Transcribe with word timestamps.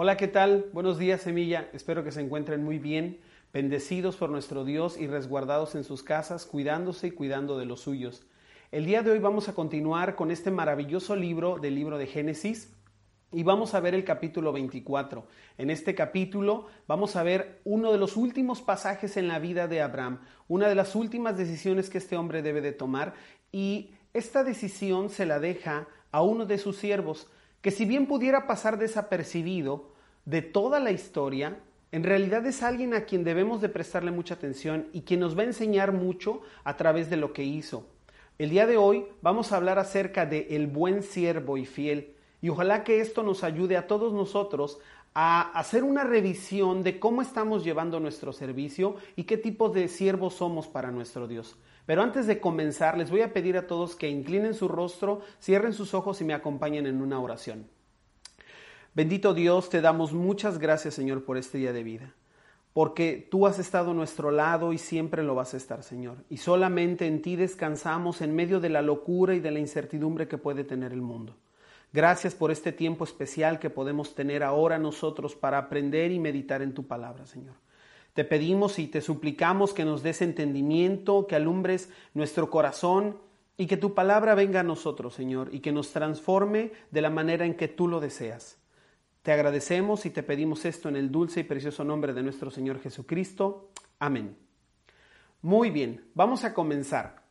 Hola, 0.00 0.16
¿qué 0.16 0.28
tal? 0.28 0.66
Buenos 0.72 0.96
días, 0.96 1.22
Semilla. 1.22 1.70
Espero 1.72 2.04
que 2.04 2.12
se 2.12 2.20
encuentren 2.20 2.62
muy 2.62 2.78
bien, 2.78 3.18
bendecidos 3.52 4.14
por 4.14 4.30
nuestro 4.30 4.64
Dios 4.64 4.96
y 4.96 5.08
resguardados 5.08 5.74
en 5.74 5.82
sus 5.82 6.04
casas, 6.04 6.46
cuidándose 6.46 7.08
y 7.08 7.10
cuidando 7.10 7.58
de 7.58 7.66
los 7.66 7.80
suyos. 7.80 8.22
El 8.70 8.86
día 8.86 9.02
de 9.02 9.10
hoy 9.10 9.18
vamos 9.18 9.48
a 9.48 9.56
continuar 9.56 10.14
con 10.14 10.30
este 10.30 10.52
maravilloso 10.52 11.16
libro 11.16 11.58
del 11.58 11.74
libro 11.74 11.98
de 11.98 12.06
Génesis 12.06 12.76
y 13.32 13.42
vamos 13.42 13.74
a 13.74 13.80
ver 13.80 13.92
el 13.96 14.04
capítulo 14.04 14.52
24. 14.52 15.26
En 15.58 15.68
este 15.68 15.96
capítulo 15.96 16.66
vamos 16.86 17.16
a 17.16 17.24
ver 17.24 17.60
uno 17.64 17.90
de 17.90 17.98
los 17.98 18.16
últimos 18.16 18.62
pasajes 18.62 19.16
en 19.16 19.26
la 19.26 19.40
vida 19.40 19.66
de 19.66 19.82
Abraham, 19.82 20.20
una 20.46 20.68
de 20.68 20.76
las 20.76 20.94
últimas 20.94 21.36
decisiones 21.36 21.90
que 21.90 21.98
este 21.98 22.16
hombre 22.16 22.42
debe 22.42 22.60
de 22.60 22.70
tomar 22.70 23.14
y 23.50 23.90
esta 24.14 24.44
decisión 24.44 25.10
se 25.10 25.26
la 25.26 25.40
deja 25.40 25.88
a 26.12 26.22
uno 26.22 26.46
de 26.46 26.58
sus 26.58 26.76
siervos 26.76 27.26
que 27.60 27.70
si 27.70 27.84
bien 27.84 28.06
pudiera 28.06 28.46
pasar 28.46 28.78
desapercibido 28.78 29.92
de 30.24 30.42
toda 30.42 30.80
la 30.80 30.90
historia, 30.90 31.58
en 31.90 32.04
realidad 32.04 32.44
es 32.46 32.62
alguien 32.62 32.94
a 32.94 33.04
quien 33.04 33.24
debemos 33.24 33.60
de 33.60 33.68
prestarle 33.68 34.10
mucha 34.10 34.34
atención 34.34 34.88
y 34.92 35.02
quien 35.02 35.20
nos 35.20 35.36
va 35.36 35.42
a 35.42 35.46
enseñar 35.46 35.92
mucho 35.92 36.42
a 36.64 36.76
través 36.76 37.08
de 37.10 37.16
lo 37.16 37.32
que 37.32 37.44
hizo. 37.44 37.86
El 38.38 38.50
día 38.50 38.66
de 38.66 38.76
hoy 38.76 39.06
vamos 39.22 39.50
a 39.50 39.56
hablar 39.56 39.78
acerca 39.78 40.26
de 40.26 40.48
el 40.50 40.66
buen 40.66 41.02
siervo 41.02 41.56
y 41.56 41.64
fiel 41.64 42.14
y 42.40 42.50
ojalá 42.50 42.84
que 42.84 43.00
esto 43.00 43.22
nos 43.22 43.42
ayude 43.42 43.76
a 43.76 43.86
todos 43.86 44.12
nosotros 44.12 44.78
a 45.14 45.50
hacer 45.58 45.82
una 45.82 46.04
revisión 46.04 46.84
de 46.84 47.00
cómo 47.00 47.22
estamos 47.22 47.64
llevando 47.64 47.98
nuestro 47.98 48.32
servicio 48.32 48.96
y 49.16 49.24
qué 49.24 49.36
tipo 49.36 49.70
de 49.70 49.88
siervos 49.88 50.34
somos 50.34 50.68
para 50.68 50.92
nuestro 50.92 51.26
Dios. 51.26 51.56
Pero 51.88 52.02
antes 52.02 52.26
de 52.26 52.38
comenzar, 52.38 52.98
les 52.98 53.10
voy 53.10 53.22
a 53.22 53.32
pedir 53.32 53.56
a 53.56 53.66
todos 53.66 53.96
que 53.96 54.10
inclinen 54.10 54.52
su 54.52 54.68
rostro, 54.68 55.22
cierren 55.40 55.72
sus 55.72 55.94
ojos 55.94 56.20
y 56.20 56.24
me 56.26 56.34
acompañen 56.34 56.86
en 56.86 57.00
una 57.00 57.18
oración. 57.18 57.66
Bendito 58.92 59.32
Dios, 59.32 59.70
te 59.70 59.80
damos 59.80 60.12
muchas 60.12 60.58
gracias, 60.58 60.92
Señor, 60.92 61.24
por 61.24 61.38
este 61.38 61.56
día 61.56 61.72
de 61.72 61.82
vida, 61.82 62.12
porque 62.74 63.26
tú 63.30 63.46
has 63.46 63.58
estado 63.58 63.92
a 63.92 63.94
nuestro 63.94 64.30
lado 64.30 64.74
y 64.74 64.76
siempre 64.76 65.22
lo 65.22 65.34
vas 65.34 65.54
a 65.54 65.56
estar, 65.56 65.82
Señor. 65.82 66.18
Y 66.28 66.36
solamente 66.36 67.06
en 67.06 67.22
ti 67.22 67.36
descansamos 67.36 68.20
en 68.20 68.34
medio 68.34 68.60
de 68.60 68.68
la 68.68 68.82
locura 68.82 69.34
y 69.34 69.40
de 69.40 69.50
la 69.50 69.58
incertidumbre 69.58 70.28
que 70.28 70.36
puede 70.36 70.64
tener 70.64 70.92
el 70.92 71.00
mundo. 71.00 71.36
Gracias 71.94 72.34
por 72.34 72.50
este 72.50 72.70
tiempo 72.70 73.04
especial 73.04 73.58
que 73.58 73.70
podemos 73.70 74.14
tener 74.14 74.42
ahora 74.42 74.78
nosotros 74.78 75.34
para 75.34 75.56
aprender 75.56 76.12
y 76.12 76.18
meditar 76.18 76.60
en 76.60 76.74
tu 76.74 76.86
palabra, 76.86 77.24
Señor. 77.24 77.54
Te 78.18 78.24
pedimos 78.24 78.80
y 78.80 78.88
te 78.88 79.00
suplicamos 79.00 79.72
que 79.72 79.84
nos 79.84 80.02
des 80.02 80.22
entendimiento, 80.22 81.28
que 81.28 81.36
alumbres 81.36 81.88
nuestro 82.14 82.50
corazón 82.50 83.16
y 83.56 83.68
que 83.68 83.76
tu 83.76 83.94
palabra 83.94 84.34
venga 84.34 84.58
a 84.58 84.64
nosotros, 84.64 85.14
Señor, 85.14 85.50
y 85.52 85.60
que 85.60 85.70
nos 85.70 85.92
transforme 85.92 86.72
de 86.90 87.00
la 87.00 87.10
manera 87.10 87.46
en 87.46 87.54
que 87.54 87.68
tú 87.68 87.86
lo 87.86 88.00
deseas. 88.00 88.58
Te 89.22 89.30
agradecemos 89.30 90.04
y 90.04 90.10
te 90.10 90.24
pedimos 90.24 90.64
esto 90.64 90.88
en 90.88 90.96
el 90.96 91.12
dulce 91.12 91.38
y 91.38 91.44
precioso 91.44 91.84
nombre 91.84 92.12
de 92.12 92.24
nuestro 92.24 92.50
Señor 92.50 92.80
Jesucristo. 92.80 93.70
Amén. 94.00 94.36
Muy 95.40 95.70
bien, 95.70 96.10
vamos 96.14 96.42
a 96.42 96.54
comenzar. 96.54 97.22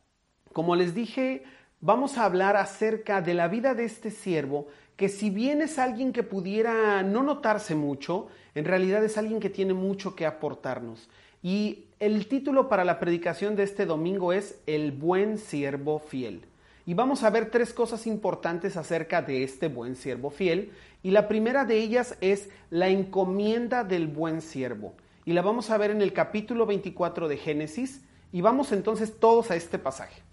Como 0.54 0.74
les 0.74 0.94
dije, 0.94 1.44
vamos 1.80 2.18
a 2.18 2.24
hablar 2.24 2.56
acerca 2.56 3.20
de 3.20 3.34
la 3.34 3.48
vida 3.48 3.74
de 3.74 3.84
este 3.84 4.10
siervo 4.10 4.66
que 4.96 5.08
si 5.08 5.30
bien 5.30 5.62
es 5.62 5.78
alguien 5.78 6.12
que 6.12 6.24
pudiera 6.24 7.04
no 7.04 7.22
notarse 7.22 7.76
mucho, 7.76 8.26
en 8.56 8.64
realidad 8.64 9.04
es 9.04 9.16
alguien 9.16 9.38
que 9.38 9.48
tiene 9.48 9.72
mucho 9.72 10.16
que 10.16 10.26
aportarnos. 10.26 11.08
Y 11.40 11.84
el 12.00 12.26
título 12.26 12.68
para 12.68 12.84
la 12.84 12.98
predicación 12.98 13.54
de 13.54 13.62
este 13.62 13.86
domingo 13.86 14.32
es 14.32 14.58
El 14.66 14.90
buen 14.90 15.38
siervo 15.38 16.00
fiel. 16.00 16.42
Y 16.84 16.94
vamos 16.94 17.22
a 17.22 17.30
ver 17.30 17.50
tres 17.50 17.72
cosas 17.72 18.08
importantes 18.08 18.76
acerca 18.76 19.22
de 19.22 19.44
este 19.44 19.68
buen 19.68 19.94
siervo 19.94 20.30
fiel. 20.30 20.72
Y 21.04 21.12
la 21.12 21.28
primera 21.28 21.64
de 21.64 21.78
ellas 21.78 22.16
es 22.20 22.48
la 22.70 22.88
encomienda 22.88 23.84
del 23.84 24.08
buen 24.08 24.40
siervo. 24.40 24.94
Y 25.24 25.32
la 25.32 25.42
vamos 25.42 25.70
a 25.70 25.78
ver 25.78 25.92
en 25.92 26.02
el 26.02 26.12
capítulo 26.12 26.66
24 26.66 27.28
de 27.28 27.36
Génesis. 27.36 28.02
Y 28.32 28.40
vamos 28.40 28.72
entonces 28.72 29.20
todos 29.20 29.52
a 29.52 29.56
este 29.56 29.78
pasaje. 29.78 30.27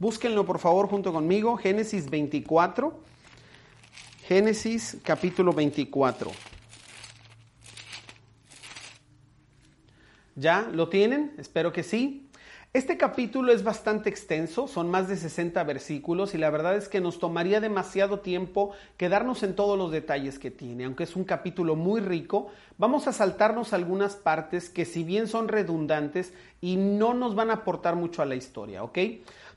Búsquenlo 0.00 0.46
por 0.46 0.58
favor 0.58 0.88
junto 0.88 1.12
conmigo, 1.12 1.58
Génesis 1.58 2.08
24 2.08 2.98
Génesis 4.26 4.96
capítulo 5.02 5.52
24. 5.52 6.30
¿Ya 10.36 10.70
lo 10.72 10.88
tienen? 10.88 11.34
Espero 11.36 11.72
que 11.72 11.82
sí. 11.82 12.30
Este 12.72 12.96
capítulo 12.96 13.52
es 13.52 13.64
bastante 13.64 14.08
extenso, 14.08 14.68
son 14.68 14.88
más 14.88 15.08
de 15.08 15.16
60 15.16 15.64
versículos 15.64 16.34
y 16.34 16.38
la 16.38 16.48
verdad 16.48 16.76
es 16.76 16.88
que 16.88 17.00
nos 17.00 17.18
tomaría 17.18 17.60
demasiado 17.60 18.20
tiempo 18.20 18.70
quedarnos 18.96 19.42
en 19.42 19.56
todos 19.56 19.76
los 19.76 19.90
detalles 19.90 20.38
que 20.38 20.52
tiene. 20.52 20.84
Aunque 20.84 21.02
es 21.02 21.16
un 21.16 21.24
capítulo 21.24 21.74
muy 21.74 22.00
rico, 22.00 22.52
vamos 22.78 23.08
a 23.08 23.12
saltarnos 23.12 23.72
algunas 23.72 24.14
partes 24.14 24.70
que 24.70 24.84
si 24.84 25.02
bien 25.02 25.26
son 25.26 25.48
redundantes 25.48 26.32
y 26.60 26.76
no 26.76 27.12
nos 27.12 27.34
van 27.34 27.50
a 27.50 27.54
aportar 27.54 27.96
mucho 27.96 28.22
a 28.22 28.26
la 28.26 28.36
historia, 28.36 28.84
¿ok? 28.84 28.98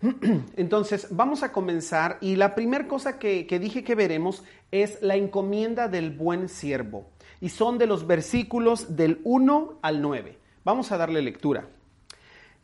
Entonces, 0.58 1.08
vamos 1.12 1.44
a 1.44 1.52
comenzar 1.52 2.18
y 2.19 2.36
la 2.36 2.56
primera 2.56 2.88
cosa 2.88 3.18
que, 3.18 3.47
que, 3.47 3.59
dije 3.59 3.84
que 3.84 3.96
veremos 3.96 4.44
es 4.72 5.02
la 5.02 5.16
encomienda 5.16 5.88
del 5.88 6.12
buen 6.12 6.50
siervo 6.50 7.08
y 7.40 7.50
son 7.50 7.78
de 7.78 7.88
los 7.88 8.06
versículos 8.06 8.96
del 8.96 9.22
1 9.24 9.80
al 9.81 10.02
9. 10.02 10.38
Vamos 10.66 10.91
a 10.91 10.97
darle 10.97 11.22
lectura. 11.22 11.69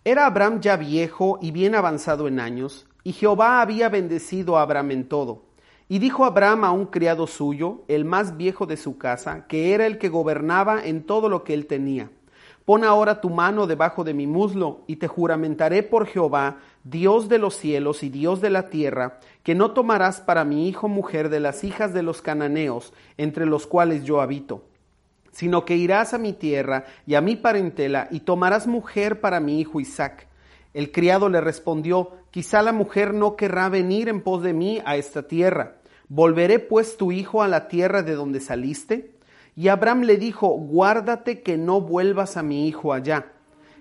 Era 0.04 0.26
Abraham 0.26 0.60
ya 0.62 0.76
viejo 0.76 1.40
y 1.42 1.52
bien 1.52 1.76
avanzado 1.76 2.28
en 2.28 2.40
años, 2.40 2.88
y 3.04 3.14
Jehová 3.14 3.62
había 3.62 3.90
bendecido 3.90 4.58
a 4.58 4.62
Abraham 4.62 4.92
en 4.92 5.08
todo. 5.08 5.44
Y 5.88 6.00
dijo 6.00 6.26
Abraham 6.26 6.64
a 6.66 6.72
un 6.72 6.86
criado 6.86 7.26
suyo, 7.26 7.84
el 7.88 8.06
más 8.06 8.38
viejo 8.38 8.66
de 8.66 8.78
su 8.78 8.98
casa, 8.98 9.48
que 9.48 9.74
era 9.74 9.86
el 9.86 9.98
que 9.98 10.10
gobernaba 10.10 10.86
en 10.86 11.04
todo 11.04 11.30
lo 11.30 11.44
que 11.44 11.54
él 11.54 11.68
tenía 11.68 12.10
Pon 12.70 12.84
ahora 12.84 13.20
tu 13.20 13.32
mano 13.32 13.66
debajo 13.66 14.04
de 14.04 14.14
mi 14.14 14.28
muslo, 14.28 14.82
y 14.86 14.98
te 14.98 15.08
juramentaré 15.08 15.82
por 15.82 16.06
Jehová, 16.06 16.60
Dios 16.84 17.28
de 17.28 17.40
los 17.40 17.56
cielos 17.56 18.04
y 18.04 18.10
Dios 18.10 18.42
de 18.42 18.52
la 18.52 18.70
tierra, 18.70 19.20
que 19.42 19.56
no 19.56 19.72
tomarás 19.72 20.22
para 20.22 20.46
mi 20.46 20.70
hijo 20.70 20.88
mujer 20.88 21.30
de 21.30 21.40
las 21.40 21.64
hijas 21.64 21.96
de 21.96 22.04
los 22.04 22.22
cananeos, 22.22 22.94
entre 23.18 23.48
los 23.48 23.66
cuales 23.66 24.04
yo 24.04 24.22
habito, 24.22 24.66
sino 25.32 25.66
que 25.66 25.78
irás 25.78 26.14
a 26.14 26.20
mi 26.20 26.32
tierra 26.32 26.86
y 27.08 27.16
a 27.16 27.22
mi 27.22 27.36
parentela, 27.36 28.08
y 28.12 28.20
tomarás 28.20 28.68
mujer 28.68 29.20
para 29.20 29.40
mi 29.40 29.60
hijo 29.60 29.80
Isaac. 29.80 30.28
El 30.76 30.92
criado 30.92 31.28
le 31.28 31.42
respondió, 31.42 32.12
quizá 32.30 32.62
la 32.62 32.72
mujer 32.72 33.16
no 33.16 33.36
querrá 33.36 33.70
venir 33.70 34.10
en 34.10 34.22
pos 34.22 34.44
de 34.44 34.54
mí 34.54 34.80
a 34.86 34.96
esta 34.96 35.24
tierra. 35.24 35.78
¿Volveré 36.08 36.60
pues 36.60 36.98
tu 36.98 37.12
hijo 37.12 37.42
a 37.42 37.48
la 37.48 37.68
tierra 37.68 38.04
de 38.04 38.14
donde 38.14 38.40
saliste? 38.40 39.18
Y 39.60 39.68
Abraham 39.68 40.04
le 40.04 40.16
dijo, 40.16 40.48
guárdate 40.48 41.42
que 41.42 41.58
no 41.58 41.82
vuelvas 41.82 42.38
a 42.38 42.44
mi 42.44 42.70
hijo 42.70 42.94
allá. 42.94 43.34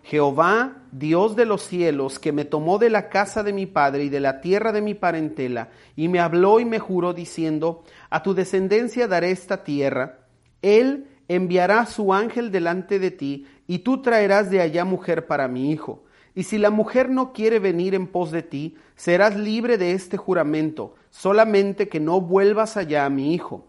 Jehová, 0.03 0.83
Dios 0.91 1.37
de 1.37 1.45
los 1.45 1.63
cielos, 1.63 2.19
que 2.19 2.33
me 2.33 2.45
tomó 2.45 2.79
de 2.79 2.91
la 2.91 3.09
casa 3.09 3.45
de 3.45 3.53
mi 3.53 3.67
padre 3.67 4.03
y 4.03 4.09
de 4.09 4.19
la 4.19 4.41
tierra 4.41 4.73
de 4.73 4.83
mi 4.83 4.95
parentela, 4.95 5.69
y 5.95 6.09
me 6.09 6.19
habló 6.19 6.59
y 6.59 6.65
me 6.65 6.81
juró 6.81 7.15
diciendo, 7.15 7.85
a 8.11 8.25
tu 8.25 8.35
descendencia 8.35 9.07
daré 9.07 9.31
esta 9.31 9.63
tierra, 9.63 10.27
él 10.63 11.07
enviará 11.29 11.87
su 11.87 12.13
ángel 12.13 12.51
delante 12.51 12.99
de 12.99 13.13
ti, 13.13 13.47
y 13.69 13.79
tú 13.79 14.03
traerás 14.03 14.51
de 14.51 14.61
allá 14.61 14.85
mujer 14.85 15.29
para 15.29 15.47
mi 15.47 15.71
hijo. 15.71 16.03
Y 16.35 16.43
si 16.43 16.59
la 16.59 16.71
mujer 16.71 17.09
no 17.09 17.33
quiere 17.33 17.61
venir 17.61 17.95
en 17.95 18.09
pos 18.09 18.33
de 18.33 18.43
ti, 18.43 18.75
serás 18.97 19.37
libre 19.37 19.79
de 19.79 19.93
este 19.93 20.17
juramento, 20.17 20.97
solamente 21.11 21.89
que 21.89 22.01
no 22.01 22.21
vuelvas 22.21 22.77
allá 22.77 23.05
a 23.05 23.11
mi 23.11 23.33
hijo. 23.33 23.68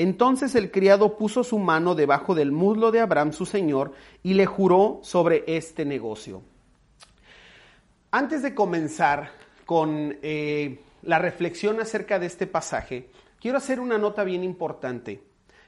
Entonces 0.00 0.54
el 0.54 0.70
criado 0.70 1.18
puso 1.18 1.44
su 1.44 1.58
mano 1.58 1.94
debajo 1.94 2.34
del 2.34 2.52
muslo 2.52 2.90
de 2.90 3.00
Abraham 3.00 3.34
su 3.34 3.44
señor 3.44 3.92
y 4.22 4.32
le 4.32 4.46
juró 4.46 5.00
sobre 5.02 5.44
este 5.46 5.84
negocio. 5.84 6.40
Antes 8.10 8.40
de 8.42 8.54
comenzar 8.54 9.30
con 9.66 10.16
eh, 10.22 10.80
la 11.02 11.18
reflexión 11.18 11.80
acerca 11.80 12.18
de 12.18 12.24
este 12.24 12.46
pasaje, 12.46 13.10
quiero 13.42 13.58
hacer 13.58 13.78
una 13.78 13.98
nota 13.98 14.24
bien 14.24 14.42
importante. 14.42 15.22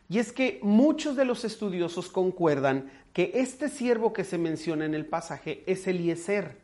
Y 0.08 0.18
es 0.18 0.32
que 0.32 0.60
muchos 0.62 1.14
de 1.14 1.26
los 1.26 1.44
estudiosos 1.44 2.08
concuerdan 2.08 2.90
que 3.12 3.32
este 3.34 3.68
siervo 3.68 4.14
que 4.14 4.24
se 4.24 4.38
menciona 4.38 4.86
en 4.86 4.94
el 4.94 5.04
pasaje 5.04 5.62
es 5.66 5.86
Eliezer. 5.86 6.56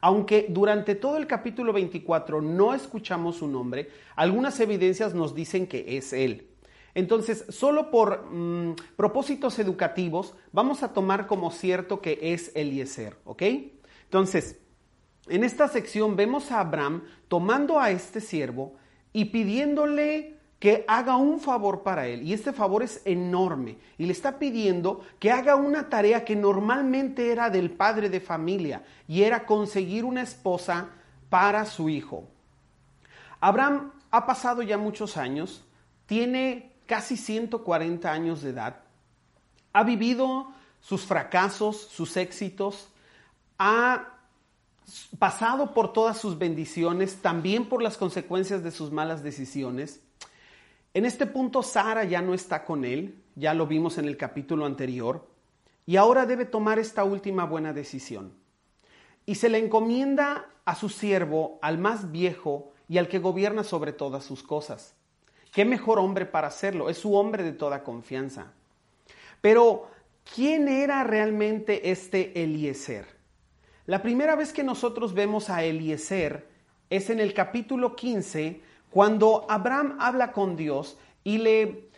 Aunque 0.00 0.46
durante 0.48 0.94
todo 0.94 1.18
el 1.18 1.26
capítulo 1.26 1.74
24 1.74 2.40
no 2.40 2.72
escuchamos 2.72 3.36
su 3.36 3.48
nombre, 3.48 3.90
algunas 4.14 4.58
evidencias 4.60 5.12
nos 5.12 5.34
dicen 5.34 5.66
que 5.66 5.98
es 5.98 6.14
él. 6.14 6.55
Entonces, 6.96 7.44
solo 7.50 7.90
por 7.90 8.24
mm, 8.32 8.74
propósitos 8.96 9.58
educativos, 9.58 10.32
vamos 10.50 10.82
a 10.82 10.94
tomar 10.94 11.26
como 11.26 11.50
cierto 11.50 12.00
que 12.00 12.18
es 12.22 12.52
Eliezer, 12.54 13.18
¿ok? 13.26 13.42
Entonces, 14.04 14.58
en 15.28 15.44
esta 15.44 15.68
sección 15.68 16.16
vemos 16.16 16.50
a 16.50 16.60
Abraham 16.60 17.02
tomando 17.28 17.78
a 17.78 17.90
este 17.90 18.22
siervo 18.22 18.76
y 19.12 19.26
pidiéndole 19.26 20.38
que 20.58 20.86
haga 20.88 21.16
un 21.16 21.38
favor 21.38 21.82
para 21.82 22.06
él. 22.06 22.22
Y 22.22 22.32
este 22.32 22.54
favor 22.54 22.82
es 22.82 23.02
enorme. 23.04 23.76
Y 23.98 24.06
le 24.06 24.12
está 24.12 24.38
pidiendo 24.38 25.02
que 25.18 25.30
haga 25.30 25.54
una 25.54 25.90
tarea 25.90 26.24
que 26.24 26.34
normalmente 26.34 27.30
era 27.30 27.50
del 27.50 27.72
padre 27.72 28.08
de 28.08 28.20
familia 28.20 28.84
y 29.06 29.24
era 29.24 29.44
conseguir 29.44 30.06
una 30.06 30.22
esposa 30.22 30.88
para 31.28 31.66
su 31.66 31.90
hijo. 31.90 32.26
Abraham 33.38 33.92
ha 34.10 34.24
pasado 34.24 34.62
ya 34.62 34.78
muchos 34.78 35.18
años, 35.18 35.62
tiene 36.06 36.75
casi 36.86 37.16
140 37.16 38.10
años 38.10 38.42
de 38.42 38.50
edad, 38.50 38.80
ha 39.72 39.84
vivido 39.84 40.48
sus 40.80 41.04
fracasos, 41.04 41.76
sus 41.76 42.16
éxitos, 42.16 42.88
ha 43.58 44.14
pasado 45.18 45.74
por 45.74 45.92
todas 45.92 46.18
sus 46.18 46.38
bendiciones, 46.38 47.16
también 47.16 47.68
por 47.68 47.82
las 47.82 47.96
consecuencias 47.96 48.62
de 48.62 48.70
sus 48.70 48.92
malas 48.92 49.22
decisiones. 49.22 50.00
En 50.94 51.04
este 51.04 51.26
punto 51.26 51.62
Sara 51.62 52.04
ya 52.04 52.22
no 52.22 52.32
está 52.32 52.64
con 52.64 52.84
él, 52.84 53.22
ya 53.34 53.52
lo 53.52 53.66
vimos 53.66 53.98
en 53.98 54.06
el 54.06 54.16
capítulo 54.16 54.64
anterior, 54.64 55.28
y 55.84 55.96
ahora 55.96 56.26
debe 56.26 56.46
tomar 56.46 56.78
esta 56.78 57.04
última 57.04 57.44
buena 57.44 57.72
decisión. 57.72 58.32
Y 59.26 59.36
se 59.36 59.48
le 59.48 59.58
encomienda 59.58 60.48
a 60.64 60.74
su 60.74 60.88
siervo, 60.88 61.58
al 61.62 61.78
más 61.78 62.10
viejo 62.10 62.72
y 62.88 62.98
al 62.98 63.08
que 63.08 63.18
gobierna 63.18 63.62
sobre 63.62 63.92
todas 63.92 64.24
sus 64.24 64.42
cosas. 64.42 64.95
¿Qué 65.56 65.64
mejor 65.64 65.98
hombre 65.98 66.26
para 66.26 66.48
hacerlo? 66.48 66.90
Es 66.90 66.98
su 66.98 67.14
hombre 67.14 67.42
de 67.42 67.54
toda 67.54 67.82
confianza. 67.82 68.52
Pero, 69.40 69.88
¿quién 70.34 70.68
era 70.68 71.02
realmente 71.02 71.90
este 71.90 72.42
Eliezer? 72.42 73.06
La 73.86 74.02
primera 74.02 74.36
vez 74.36 74.52
que 74.52 74.62
nosotros 74.62 75.14
vemos 75.14 75.48
a 75.48 75.64
Eliezer 75.64 76.46
es 76.90 77.08
en 77.08 77.20
el 77.20 77.32
capítulo 77.32 77.96
15, 77.96 78.60
cuando 78.90 79.46
Abraham 79.48 79.96
habla 79.98 80.30
con 80.30 80.56
Dios 80.56 80.98
y 81.24 81.38
le 81.38 81.88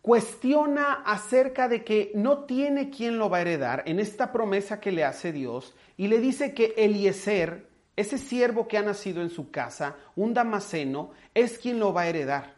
cuestiona 0.00 1.02
acerca 1.04 1.66
de 1.66 1.82
que 1.82 2.12
no 2.14 2.44
tiene 2.44 2.90
quien 2.90 3.18
lo 3.18 3.28
va 3.28 3.38
a 3.38 3.40
heredar 3.40 3.82
en 3.86 3.98
esta 3.98 4.30
promesa 4.30 4.78
que 4.78 4.92
le 4.92 5.02
hace 5.02 5.32
Dios 5.32 5.74
y 5.96 6.06
le 6.06 6.20
dice 6.20 6.54
que 6.54 6.74
Eliezer 6.76 7.72
ese 7.96 8.18
siervo 8.18 8.68
que 8.68 8.78
ha 8.78 8.82
nacido 8.82 9.22
en 9.22 9.30
su 9.30 9.50
casa, 9.50 9.96
un 10.16 10.32
damaseno, 10.32 11.10
es 11.34 11.58
quien 11.58 11.78
lo 11.78 11.92
va 11.92 12.02
a 12.02 12.08
heredar. 12.08 12.51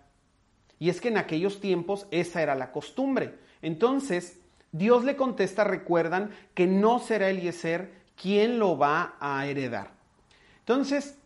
Y 0.78 0.88
es 0.88 1.00
que 1.00 1.08
en 1.08 1.18
aquellos 1.18 1.60
tiempos 1.60 2.06
esa 2.10 2.42
era 2.42 2.54
la 2.54 2.72
costumbre. 2.72 3.34
Entonces, 3.62 4.38
Dios 4.72 5.04
le 5.04 5.16
contesta, 5.16 5.64
recuerdan, 5.64 6.30
que 6.54 6.66
no 6.66 6.98
será 6.98 7.30
Eliezer 7.30 7.92
quien 8.20 8.58
lo 8.58 8.76
va 8.76 9.14
a 9.20 9.46
heredar. 9.46 9.92
Entonces, 10.60 11.16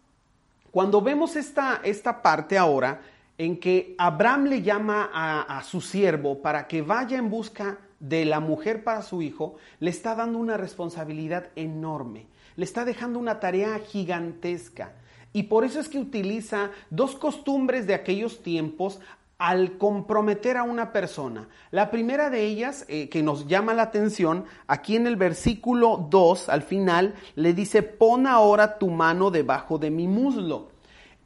cuando 0.70 1.00
vemos 1.00 1.36
esta, 1.36 1.80
esta 1.82 2.22
parte 2.22 2.58
ahora, 2.58 3.00
en 3.36 3.58
que 3.58 3.94
Abraham 3.98 4.44
le 4.46 4.62
llama 4.62 5.10
a, 5.12 5.58
a 5.58 5.62
su 5.62 5.80
siervo 5.80 6.42
para 6.42 6.66
que 6.66 6.82
vaya 6.82 7.18
en 7.18 7.30
busca 7.30 7.78
de 8.00 8.24
la 8.24 8.40
mujer 8.40 8.84
para 8.84 9.02
su 9.02 9.22
hijo, 9.22 9.56
le 9.80 9.90
está 9.90 10.14
dando 10.14 10.38
una 10.38 10.56
responsabilidad 10.56 11.48
enorme 11.56 12.26
le 12.58 12.64
está 12.64 12.84
dejando 12.84 13.20
una 13.20 13.38
tarea 13.38 13.78
gigantesca. 13.78 14.92
Y 15.32 15.44
por 15.44 15.64
eso 15.64 15.78
es 15.78 15.88
que 15.88 16.00
utiliza 16.00 16.72
dos 16.90 17.14
costumbres 17.14 17.86
de 17.86 17.94
aquellos 17.94 18.42
tiempos 18.42 18.98
al 19.38 19.78
comprometer 19.78 20.56
a 20.56 20.64
una 20.64 20.92
persona. 20.92 21.48
La 21.70 21.90
primera 21.92 22.28
de 22.28 22.44
ellas, 22.44 22.84
eh, 22.88 23.08
que 23.08 23.22
nos 23.22 23.46
llama 23.46 23.72
la 23.72 23.82
atención, 23.82 24.44
aquí 24.66 24.96
en 24.96 25.06
el 25.06 25.14
versículo 25.14 26.08
2, 26.10 26.48
al 26.48 26.62
final, 26.62 27.14
le 27.36 27.54
dice, 27.54 27.84
pon 27.84 28.26
ahora 28.26 28.78
tu 28.78 28.88
mano 28.88 29.30
debajo 29.30 29.78
de 29.78 29.90
mi 29.90 30.08
muslo. 30.08 30.70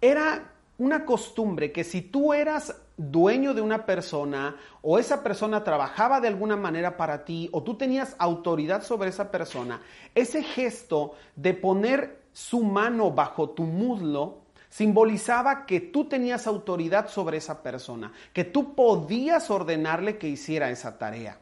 Era 0.01 0.53
una 0.77 1.07
costumbre 1.07 1.73
que 1.73 1.85
si 1.85 2.03
tú 2.03 2.35
eras 2.35 2.77
dueño 2.99 3.55
de 3.55 3.63
una 3.63 3.87
persona 3.87 4.57
o 4.83 4.99
esa 4.99 5.23
persona 5.23 5.65
trabajaba 5.65 6.21
de 6.21 6.29
alguna 6.29 6.57
manera 6.57 6.99
para 6.99 7.25
ti 7.25 7.49
o 7.53 7.63
tú 7.63 7.77
tenías 7.77 8.15
autoridad 8.19 8.83
sobre 8.83 9.09
esa 9.09 9.31
persona, 9.31 9.81
ese 10.15 10.43
gesto 10.43 11.15
de 11.35 11.55
poner 11.55 12.23
su 12.33 12.63
mano 12.63 13.11
bajo 13.11 13.51
tu 13.51 13.63
muslo 13.63 14.42
simbolizaba 14.73 15.67
que 15.67 15.81
tú 15.81 16.07
tenías 16.07 16.47
autoridad 16.47 17.11
sobre 17.11 17.37
esa 17.37 17.63
persona, 17.63 18.11
que 18.33 18.45
tú 18.45 18.75
podías 18.75 19.51
ordenarle 19.51 20.17
que 20.17 20.29
hiciera 20.29 20.71
esa 20.71 20.97
tarea. 20.97 21.39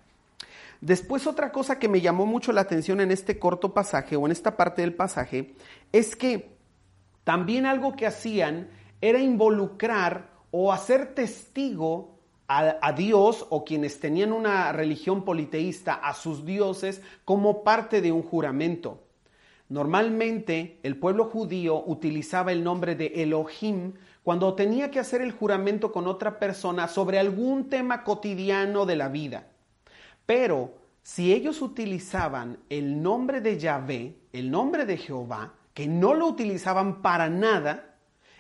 Después 0.81 1.29
otra 1.29 1.53
cosa 1.53 1.79
que 1.79 1.89
me 1.89 2.01
llamó 2.01 2.27
mucho 2.27 2.51
la 2.51 2.63
atención 2.63 3.01
en 3.01 3.13
este 3.13 3.39
corto 3.39 3.73
pasaje 3.73 4.17
o 4.17 4.27
en 4.27 4.33
esta 4.33 4.57
parte 4.57 4.83
del 4.83 4.95
pasaje 4.95 5.55
es 5.93 6.17
que 6.17 6.57
también 7.23 7.67
algo 7.67 7.95
que 7.95 8.09
hacían 8.09 8.69
era 9.01 9.21
involucrar 9.21 10.31
o 10.51 10.73
hacer 10.73 11.15
testigo 11.15 12.19
a, 12.49 12.93
Dios 12.95 13.47
o 13.51 13.65
quienes 13.65 14.01
tenían 14.01 14.33
una 14.33 14.73
religión 14.73 15.25
politeísta 15.25 15.95
a 15.95 16.15
sus 16.15 16.45
dioses 16.45 17.01
como 17.25 17.63
parte 17.63 18.01
de 18.01 18.11
un 18.11 18.25
juramento. 18.25 18.99
Normalmente 19.71 20.81
el 20.83 20.97
pueblo 20.97 21.27
judío 21.27 21.85
utilizaba 21.87 22.51
el 22.51 22.65
nombre 22.65 22.97
de 22.97 23.23
Elohim 23.23 23.93
cuando 24.25 24.55
tenía 24.55 24.91
que 24.91 24.99
hacer 24.99 25.23
el 25.23 25.31
juramento 25.31 25.93
con 25.93 26.09
otra 26.09 26.41
persona 26.41 26.89
sobre 26.89 27.21
algún 27.21 27.71
tema 27.71 28.03
cotidiano 28.03 28.85
de 28.85 28.97
la 28.97 29.09
vida. 29.09 29.47
Pero 30.27 30.75
si 31.05 31.33
ellos 31.33 31.63
utilizaban 31.63 32.59
el 32.69 33.01
nombre 33.01 33.41
de 33.41 33.61
Yahvé, 33.61 34.17
el 34.33 34.51
nombre 34.51 34.87
de 34.87 34.97
Jehová, 34.97 35.55
que 35.73 35.87
no 35.87 36.15
lo 36.15 36.27
utilizaban 36.27 37.01
para 37.01 37.31
nada, 37.31 37.95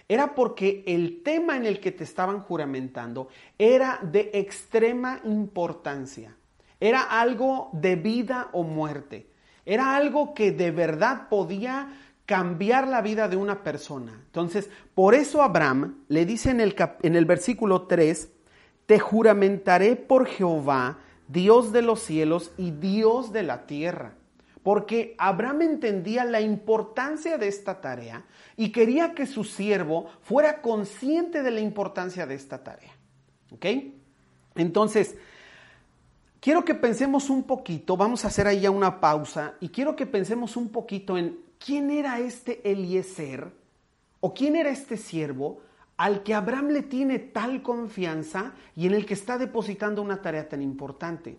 era 0.08 0.34
porque 0.34 0.82
el 0.84 1.22
tema 1.22 1.56
en 1.56 1.64
el 1.64 1.78
que 1.78 1.92
te 1.92 2.02
estaban 2.02 2.40
juramentando 2.40 3.28
era 3.56 4.00
de 4.02 4.32
extrema 4.34 5.20
importancia. 5.22 6.36
Era 6.80 7.02
algo 7.02 7.70
de 7.72 7.94
vida 7.94 8.48
o 8.50 8.64
muerte. 8.64 9.30
Era 9.64 9.96
algo 9.96 10.34
que 10.34 10.52
de 10.52 10.70
verdad 10.70 11.28
podía 11.28 11.88
cambiar 12.26 12.86
la 12.86 13.02
vida 13.02 13.28
de 13.28 13.36
una 13.36 13.62
persona. 13.62 14.12
Entonces, 14.26 14.70
por 14.94 15.14
eso 15.14 15.42
Abraham 15.42 16.04
le 16.08 16.24
dice 16.24 16.50
en 16.50 16.60
el, 16.60 16.76
en 17.02 17.16
el 17.16 17.24
versículo 17.24 17.82
3, 17.82 18.30
te 18.86 18.98
juramentaré 18.98 19.96
por 19.96 20.26
Jehová, 20.26 20.98
Dios 21.28 21.72
de 21.72 21.82
los 21.82 22.00
cielos 22.00 22.52
y 22.56 22.70
Dios 22.72 23.32
de 23.32 23.42
la 23.42 23.66
tierra 23.66 24.14
porque 24.62 25.14
Abraham 25.18 25.62
entendía 25.62 26.24
la 26.24 26.40
importancia 26.40 27.38
de 27.38 27.48
esta 27.48 27.80
tarea 27.80 28.24
y 28.56 28.72
quería 28.72 29.14
que 29.14 29.26
su 29.26 29.44
siervo 29.44 30.10
fuera 30.22 30.60
consciente 30.60 31.42
de 31.42 31.50
la 31.50 31.60
importancia 31.60 32.26
de 32.26 32.34
esta 32.34 32.62
tarea. 32.62 32.92
¿Ok? 33.52 33.66
Entonces, 34.56 35.16
quiero 36.40 36.64
que 36.64 36.74
pensemos 36.74 37.30
un 37.30 37.44
poquito, 37.44 37.96
vamos 37.96 38.24
a 38.24 38.28
hacer 38.28 38.46
ahí 38.46 38.60
ya 38.60 38.70
una 38.70 39.00
pausa, 39.00 39.54
y 39.60 39.68
quiero 39.68 39.94
que 39.94 40.06
pensemos 40.06 40.56
un 40.56 40.70
poquito 40.70 41.16
en 41.16 41.38
quién 41.64 41.90
era 41.90 42.18
este 42.18 42.68
Eliezer 42.68 43.52
o 44.20 44.34
quién 44.34 44.56
era 44.56 44.70
este 44.70 44.96
siervo 44.96 45.60
al 45.96 46.22
que 46.22 46.32
Abraham 46.32 46.68
le 46.68 46.82
tiene 46.82 47.18
tal 47.18 47.62
confianza 47.62 48.54
y 48.74 48.86
en 48.86 48.94
el 48.94 49.04
que 49.04 49.14
está 49.14 49.36
depositando 49.36 50.00
una 50.00 50.22
tarea 50.22 50.48
tan 50.48 50.62
importante. 50.62 51.36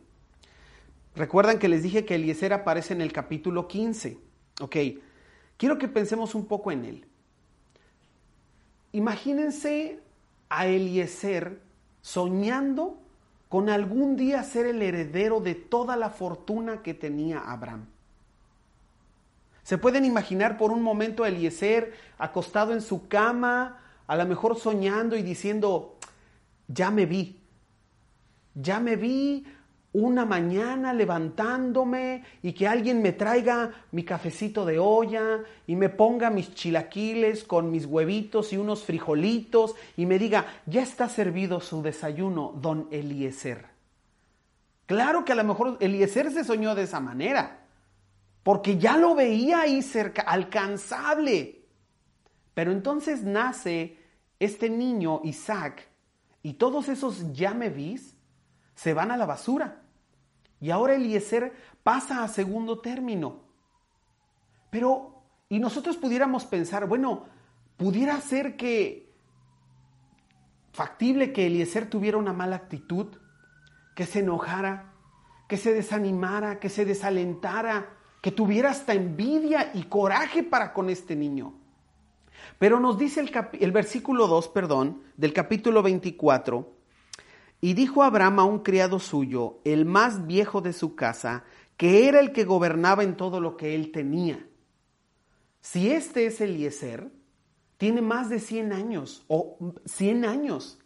Recuerdan 1.16 1.58
que 1.58 1.68
les 1.68 1.82
dije 1.82 2.06
que 2.06 2.16
Eliezer 2.16 2.54
aparece 2.54 2.94
en 2.94 3.02
el 3.02 3.12
capítulo 3.12 3.68
15. 3.68 4.20
Ok, 4.62 4.76
quiero 5.58 5.80
que 5.80 5.88
pensemos 5.88 6.36
un 6.36 6.46
poco 6.46 6.72
en 6.72 6.86
él. 6.86 7.06
Imagínense 8.92 10.00
a 10.50 10.68
Eliezer 10.68 11.60
soñando 12.02 13.00
con 13.52 13.68
algún 13.68 14.16
día 14.16 14.42
ser 14.44 14.66
el 14.66 14.82
heredero 14.82 15.42
de 15.42 15.56
toda 15.56 15.98
la 15.98 16.10
fortuna 16.10 16.82
que 16.82 16.94
tenía 16.94 17.40
Abraham. 17.40 17.86
¿Se 19.62 19.78
pueden 19.78 20.06
imaginar 20.06 20.58
por 20.58 20.72
un 20.72 20.82
momento 20.82 21.26
a 21.26 21.28
Eliezer 21.28 21.94
acostado 22.18 22.72
en 22.72 22.80
su 22.80 23.10
cama, 23.10 23.82
a 24.08 24.16
lo 24.16 24.26
mejor 24.26 24.58
soñando 24.58 25.18
y 25.18 25.22
diciendo, 25.22 25.98
ya 26.70 26.92
me 26.92 27.06
vi, 27.06 27.42
ya 28.56 28.80
me 28.80 28.96
vi 28.96 29.46
una 29.94 30.26
mañana 30.26 30.94
levantándome 30.94 32.24
y 32.42 32.54
que 32.54 32.68
alguien 32.68 33.02
me 33.02 33.12
traiga 33.12 33.72
mi 33.92 34.04
cafecito 34.04 34.66
de 34.66 34.80
olla 34.80 35.44
y 35.68 35.76
me 35.76 35.90
ponga 35.90 36.30
mis 36.30 36.54
chilaquiles 36.56 37.44
con 37.44 37.72
mis 37.72 37.86
huevitos 37.86 38.54
y 38.54 38.58
unos 38.58 38.84
frijolitos 38.84 39.76
y 39.98 40.06
me 40.06 40.18
diga, 40.18 40.46
ya 40.66 40.82
está 40.82 41.10
servido 41.10 41.60
su 41.60 41.82
desayuno, 41.82 42.54
don 42.56 42.88
Eliezer. 42.92 43.66
Claro 44.86 45.26
que 45.26 45.34
a 45.34 45.36
lo 45.36 45.44
mejor 45.44 45.78
Eliezer 45.82 46.32
se 46.32 46.44
soñó 46.44 46.74
de 46.76 46.84
esa 46.84 47.00
manera. 47.00 47.58
porque 48.44 48.78
ya 48.78 48.98
lo 48.98 49.14
veía 49.16 49.62
ahí 49.62 49.82
cerca, 49.82 50.24
alcanzable. 50.24 51.66
Pero 52.54 52.72
entonces 52.72 53.24
nace 53.24 53.98
este 54.40 54.70
niño, 54.70 55.22
Isaac, 55.24 55.88
y 56.44 56.54
todos 56.54 56.90
esos 56.90 57.34
ya 57.34 57.54
me 57.54 57.70
vis 57.70 58.16
se 58.74 58.94
van 58.94 59.12
a 59.12 59.18
la 59.18 59.28
basura. 59.28 59.81
Y 60.62 60.70
ahora 60.70 60.96
Eliezer 60.96 61.54
pasa 61.84 62.24
a 62.24 62.28
segundo 62.28 62.80
término. 62.80 63.42
Pero, 64.70 65.24
y 65.50 65.60
nosotros 65.60 65.98
pudiéramos 65.98 66.46
pensar, 66.46 66.88
bueno, 66.88 67.26
pudiera 67.78 68.22
ser 68.22 68.56
que 68.56 69.12
factible 70.72 71.34
que 71.34 71.48
Eliezer 71.48 71.90
tuviera 71.90 72.18
una 72.18 72.32
mala 72.32 72.56
actitud, 72.56 73.08
que 73.96 74.06
se 74.06 74.20
enojara, 74.20 74.94
que 75.48 75.58
se 75.58 75.74
desanimara, 75.74 76.60
que 76.60 76.70
se 76.70 76.86
desalentara, 76.86 77.90
que 78.22 78.32
tuviera 78.32 78.70
hasta 78.70 78.94
envidia 78.94 79.72
y 79.74 79.84
coraje 79.84 80.44
para 80.44 80.72
con 80.74 80.90
este 80.90 81.16
niño. 81.16 81.56
Pero 82.60 82.80
nos 82.80 82.98
dice 82.98 83.26
el, 83.60 83.72
versículo 83.72 84.28
2, 84.28 84.48
perdón, 84.50 85.02
del 85.18 85.34
capítulo 85.34 85.82
24, 85.82 86.81
y 87.62 87.76
dijo 87.76 88.02
Abraham 88.02 88.40
a 88.40 88.44
un 88.44 88.60
criado 88.60 89.00
suyo, 89.00 89.60
el 89.64 89.86
más 89.86 90.26
viejo 90.26 90.62
de 90.62 90.74
su 90.74 90.96
casa, 90.96 91.46
que 91.78 92.08
era 92.08 92.20
el 92.20 92.32
que 92.32 92.44
gobernaba 92.44 93.04
en 93.04 93.16
todo 93.16 93.40
lo 93.40 93.56
que 93.56 93.76
él 93.76 93.92
tenía. 93.92 94.48
Si 95.62 95.92
este 95.92 96.26
es 96.26 96.42
Eliezer, 96.42 97.12
tiene 97.78 98.02
más 98.02 98.30
de 98.30 98.40
100 98.40 98.74
años 98.74 99.24
o 99.28 99.58
100 99.86 100.26
años. 100.26 100.80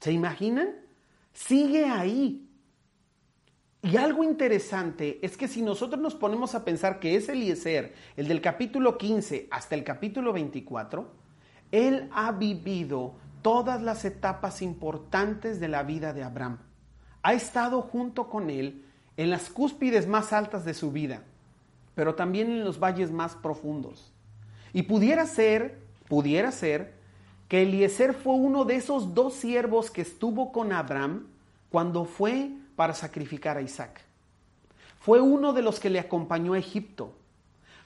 ¿Se 0.00 0.10
imaginan? 0.10 0.70
Sigue 1.32 1.86
ahí. 1.86 2.48
Y 3.82 3.96
algo 3.96 4.22
interesante 4.24 5.18
es 5.22 5.36
que 5.36 5.48
si 5.48 5.62
nosotros 5.62 6.00
nos 6.00 6.14
ponemos 6.14 6.54
a 6.54 6.64
pensar 6.64 7.00
que 7.00 7.16
es 7.16 7.28
Eliezer, 7.28 7.94
el 8.16 8.28
del 8.28 8.40
capítulo 8.40 8.98
15 8.98 9.48
hasta 9.50 9.74
el 9.74 9.84
capítulo 9.84 10.32
24, 10.32 11.12
él 11.72 12.08
ha 12.12 12.32
vivido 12.32 13.16
todas 13.42 13.82
las 13.82 14.04
etapas 14.04 14.62
importantes 14.62 15.60
de 15.60 15.68
la 15.68 15.82
vida 15.82 16.12
de 16.12 16.22
Abraham. 16.22 16.58
Ha 17.22 17.34
estado 17.34 17.82
junto 17.82 18.28
con 18.28 18.50
él 18.50 18.84
en 19.16 19.30
las 19.30 19.50
cúspides 19.50 20.06
más 20.06 20.32
altas 20.32 20.64
de 20.64 20.74
su 20.74 20.90
vida, 20.90 21.22
pero 21.94 22.14
también 22.14 22.50
en 22.50 22.64
los 22.64 22.80
valles 22.80 23.10
más 23.10 23.34
profundos. 23.34 24.12
Y 24.72 24.82
pudiera 24.82 25.26
ser 25.26 25.82
pudiera 26.12 26.52
ser 26.52 26.92
que 27.48 27.62
Eliezer 27.62 28.12
fue 28.12 28.34
uno 28.34 28.66
de 28.66 28.76
esos 28.76 29.14
dos 29.14 29.32
siervos 29.32 29.90
que 29.90 30.02
estuvo 30.02 30.52
con 30.52 30.70
Abraham 30.70 31.26
cuando 31.70 32.04
fue 32.04 32.50
para 32.76 32.92
sacrificar 32.92 33.56
a 33.56 33.62
Isaac. 33.62 34.02
Fue 35.00 35.22
uno 35.22 35.54
de 35.54 35.62
los 35.62 35.80
que 35.80 35.88
le 35.88 35.98
acompañó 35.98 36.52
a 36.52 36.58
Egipto. 36.58 37.14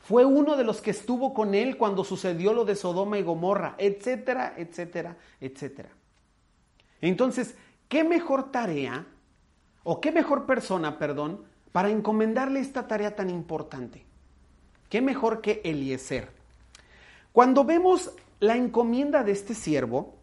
Fue 0.07 0.25
uno 0.25 0.57
de 0.57 0.63
los 0.63 0.81
que 0.81 0.93
estuvo 0.93 1.35
con 1.35 1.53
él 1.53 1.77
cuando 1.77 2.05
sucedió 2.05 2.53
lo 2.53 2.65
de 2.65 2.77
Sodoma 2.77 3.19
y 3.19 3.25
Gomorra, 3.25 3.75
etcétera, 3.77 4.55
etcétera, 4.57 5.17
etcétera. 5.41 5.89
Entonces, 7.01 7.57
¿qué 7.89 8.05
mejor 8.05 8.53
tarea 8.53 9.05
o 9.83 10.01
qué 10.01 10.13
mejor 10.13 10.47
persona, 10.47 11.01
perdón, 11.01 11.43
para 11.73 11.91
encomendarle 11.91 12.61
esta 12.61 12.87
tarea 12.87 13.17
tan 13.17 13.31
importante? 13.31 14.05
¿Qué 14.91 15.03
mejor 15.03 15.41
que 15.41 15.61
Eliezer? 15.65 16.29
Cuando 17.33 17.65
vemos 17.65 18.13
la 18.39 18.57
encomienda 18.57 19.25
de 19.25 19.33
este 19.33 19.55
siervo, 19.55 20.15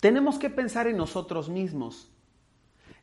tenemos 0.00 0.38
que 0.38 0.48
pensar 0.48 0.86
en 0.86 0.96
nosotros 0.96 1.48
mismos. 1.48 2.08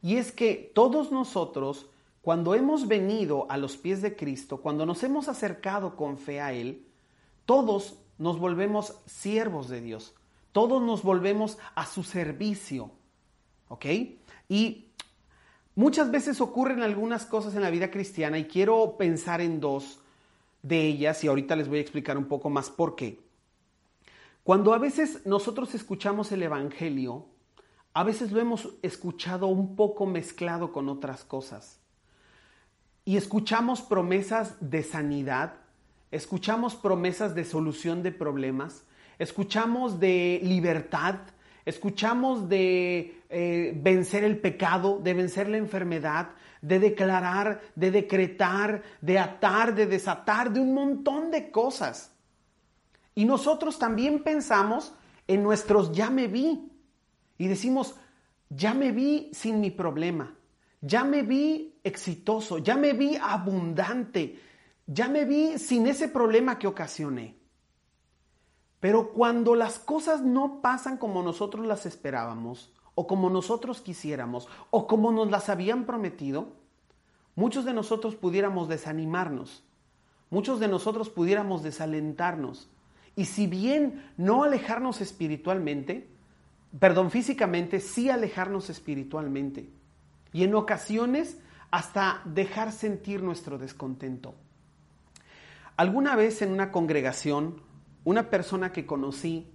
Y 0.02 0.16
es 0.16 0.32
que 0.32 0.72
todos 0.74 1.12
nosotros, 1.12 1.90
cuando 2.26 2.56
hemos 2.56 2.88
venido 2.88 3.46
a 3.52 3.58
los 3.58 3.78
pies 3.78 4.02
de 4.02 4.16
Cristo, 4.16 4.58
cuando 4.58 4.84
nos 4.84 5.04
hemos 5.04 5.28
acercado 5.28 5.96
con 5.96 6.18
fe 6.18 6.42
a 6.42 6.54
Él, 6.54 6.88
todos 7.46 8.00
nos 8.18 8.40
volvemos 8.40 8.96
siervos 9.06 9.70
de 9.70 9.80
Dios. 9.80 10.16
Todos 10.52 10.82
nos 10.82 11.04
volvemos 11.04 11.60
a 11.76 11.86
su 11.86 12.02
servicio. 12.02 12.90
¿Ok? 13.68 13.86
Y 14.50 14.88
muchas 15.76 16.10
veces 16.10 16.42
ocurren 16.42 16.82
algunas 16.82 17.28
cosas 17.28 17.54
en 17.54 17.62
la 17.62 17.70
vida 17.70 17.92
cristiana 17.92 18.40
y 18.40 18.46
quiero 18.46 18.98
pensar 18.98 19.40
en 19.40 19.60
dos 19.60 20.00
de 20.64 20.82
ellas 20.82 21.24
y 21.24 21.28
ahorita 21.28 21.56
les 21.56 21.68
voy 21.68 21.78
a 21.78 21.82
explicar 21.82 22.18
un 22.18 22.26
poco 22.26 22.50
más 22.50 22.72
por 22.72 22.96
qué. 22.96 23.20
Cuando 24.44 24.74
a 24.74 24.80
veces 24.80 25.28
nosotros 25.28 25.76
escuchamos 25.76 26.32
el 26.32 26.42
Evangelio, 26.42 27.28
a 27.94 28.04
veces 28.04 28.32
lo 28.32 28.42
hemos 28.42 28.70
escuchado 28.82 29.46
un 29.46 29.76
poco 29.76 30.08
mezclado 30.08 30.72
con 30.72 30.90
otras 30.90 31.24
cosas. 31.24 31.85
Y 33.06 33.18
escuchamos 33.18 33.82
promesas 33.82 34.56
de 34.60 34.84
sanidad, 34.84 35.54
escuchamos 36.12 36.76
promesas 36.76 37.36
de 37.36 37.46
solución 37.46 38.02
de 38.02 38.12
problemas, 38.12 38.84
escuchamos 39.20 40.00
de 40.00 40.42
libertad, 40.44 41.20
escuchamos 41.66 42.50
de 42.50 43.22
eh, 43.30 43.74
vencer 43.82 44.24
el 44.24 44.40
pecado, 44.40 45.00
de 45.04 45.14
vencer 45.14 45.50
la 45.50 45.58
enfermedad, 45.58 46.30
de 46.62 46.80
declarar, 46.80 47.62
de 47.76 47.92
decretar, 47.92 48.82
de 49.02 49.20
atar, 49.20 49.76
de 49.76 49.86
desatar, 49.86 50.52
de 50.52 50.60
un 50.60 50.74
montón 50.74 51.30
de 51.30 51.52
cosas. 51.52 52.12
Y 53.14 53.26
nosotros 53.26 53.78
también 53.78 54.24
pensamos 54.24 54.94
en 55.28 55.44
nuestros 55.44 55.92
ya 55.92 56.10
me 56.10 56.28
vi. 56.28 56.72
Y 57.38 57.48
decimos, 57.48 57.96
ya 58.50 58.74
me 58.74 58.92
vi 58.92 59.30
sin 59.34 59.60
mi 59.60 59.72
problema, 59.72 60.35
ya 60.86 61.04
me 61.04 61.24
vi 61.24 61.80
exitoso, 61.84 62.60
ya 62.60 62.76
me 62.76 62.94
vi 62.94 63.16
abundante, 63.16 64.40
ya 64.86 65.10
me 65.10 65.26
vi 65.26 65.58
sin 65.58 65.88
ese 65.88 66.08
problema 66.08 66.60
que 66.60 66.68
ocasioné. 66.68 67.36
Pero 68.80 69.12
cuando 69.12 69.56
las 69.56 69.80
cosas 69.80 70.22
no 70.22 70.62
pasan 70.62 70.98
como 70.98 71.24
nosotros 71.24 71.66
las 71.66 71.88
esperábamos, 71.88 72.72
o 72.94 73.08
como 73.08 73.32
nosotros 73.32 73.82
quisiéramos, 73.82 74.48
o 74.70 74.86
como 74.86 75.12
nos 75.12 75.32
las 75.32 75.50
habían 75.50 75.86
prometido, 75.86 76.54
muchos 77.34 77.66
de 77.66 77.74
nosotros 77.74 78.16
pudiéramos 78.16 78.70
desanimarnos, 78.70 79.64
muchos 80.30 80.60
de 80.60 80.68
nosotros 80.68 81.10
pudiéramos 81.10 81.64
desalentarnos, 81.64 82.70
y 83.16 83.26
si 83.26 83.48
bien 83.48 84.12
no 84.18 84.44
alejarnos 84.44 85.02
espiritualmente, 85.02 86.08
perdón, 86.80 87.10
físicamente, 87.10 87.80
sí 87.80 88.12
alejarnos 88.12 88.70
espiritualmente. 88.70 89.68
Y 90.36 90.44
en 90.44 90.54
ocasiones 90.54 91.38
hasta 91.72 92.22
dejar 92.26 92.74
sentir 92.74 93.24
nuestro 93.24 93.58
descontento. 93.58 94.36
Alguna 95.78 96.18
vez 96.18 96.42
en 96.42 96.52
una 96.52 96.74
congregación, 96.74 97.62
una 98.04 98.30
persona 98.30 98.74
que 98.74 98.86
conocí 98.86 99.50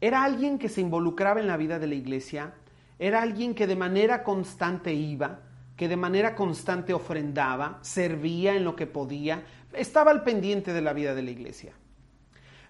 era 0.00 0.24
alguien 0.24 0.58
que 0.58 0.68
se 0.68 0.80
involucraba 0.80 1.38
en 1.38 1.46
la 1.46 1.56
vida 1.56 1.78
de 1.78 1.86
la 1.86 1.94
iglesia, 1.94 2.54
era 2.98 3.22
alguien 3.22 3.54
que 3.54 3.68
de 3.68 3.76
manera 3.76 4.24
constante 4.24 4.92
iba, 4.92 5.42
que 5.76 5.86
de 5.86 5.96
manera 5.96 6.34
constante 6.34 6.92
ofrendaba, 6.92 7.78
servía 7.82 8.56
en 8.56 8.64
lo 8.64 8.74
que 8.74 8.88
podía, 8.88 9.44
estaba 9.72 10.10
al 10.10 10.24
pendiente 10.24 10.72
de 10.72 10.82
la 10.82 10.94
vida 10.94 11.14
de 11.14 11.22
la 11.22 11.30
iglesia. 11.30 11.74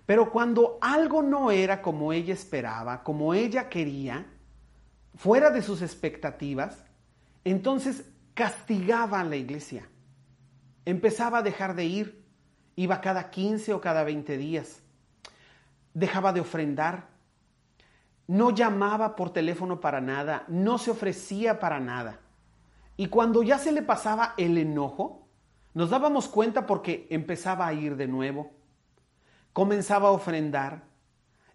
Pero 0.04 0.30
cuando 0.30 0.76
algo 0.82 1.22
no 1.22 1.50
era 1.50 1.80
como 1.80 2.12
ella 2.12 2.34
esperaba, 2.34 3.02
como 3.02 3.32
ella 3.32 3.70
quería, 3.70 4.26
fuera 5.14 5.48
de 5.48 5.62
sus 5.62 5.80
expectativas, 5.80 6.84
entonces 7.50 8.04
castigaba 8.34 9.20
a 9.20 9.24
la 9.24 9.36
iglesia. 9.36 9.88
Empezaba 10.84 11.38
a 11.38 11.42
dejar 11.42 11.74
de 11.74 11.84
ir, 11.84 12.24
iba 12.76 13.00
cada 13.00 13.30
15 13.30 13.74
o 13.74 13.80
cada 13.80 14.04
20 14.04 14.36
días. 14.38 14.82
Dejaba 15.94 16.32
de 16.32 16.40
ofrendar, 16.40 17.08
no 18.26 18.50
llamaba 18.50 19.16
por 19.16 19.30
teléfono 19.30 19.80
para 19.80 20.00
nada, 20.00 20.44
no 20.48 20.78
se 20.78 20.90
ofrecía 20.90 21.60
para 21.60 21.80
nada. 21.80 22.20
Y 22.96 23.06
cuando 23.06 23.42
ya 23.42 23.58
se 23.58 23.72
le 23.72 23.82
pasaba 23.82 24.34
el 24.36 24.58
enojo, 24.58 25.28
nos 25.74 25.90
dábamos 25.90 26.28
cuenta 26.28 26.66
porque 26.66 27.06
empezaba 27.10 27.66
a 27.66 27.72
ir 27.72 27.96
de 27.96 28.08
nuevo 28.08 28.58
comenzaba 29.58 30.10
a 30.10 30.12
ofrendar 30.12 30.84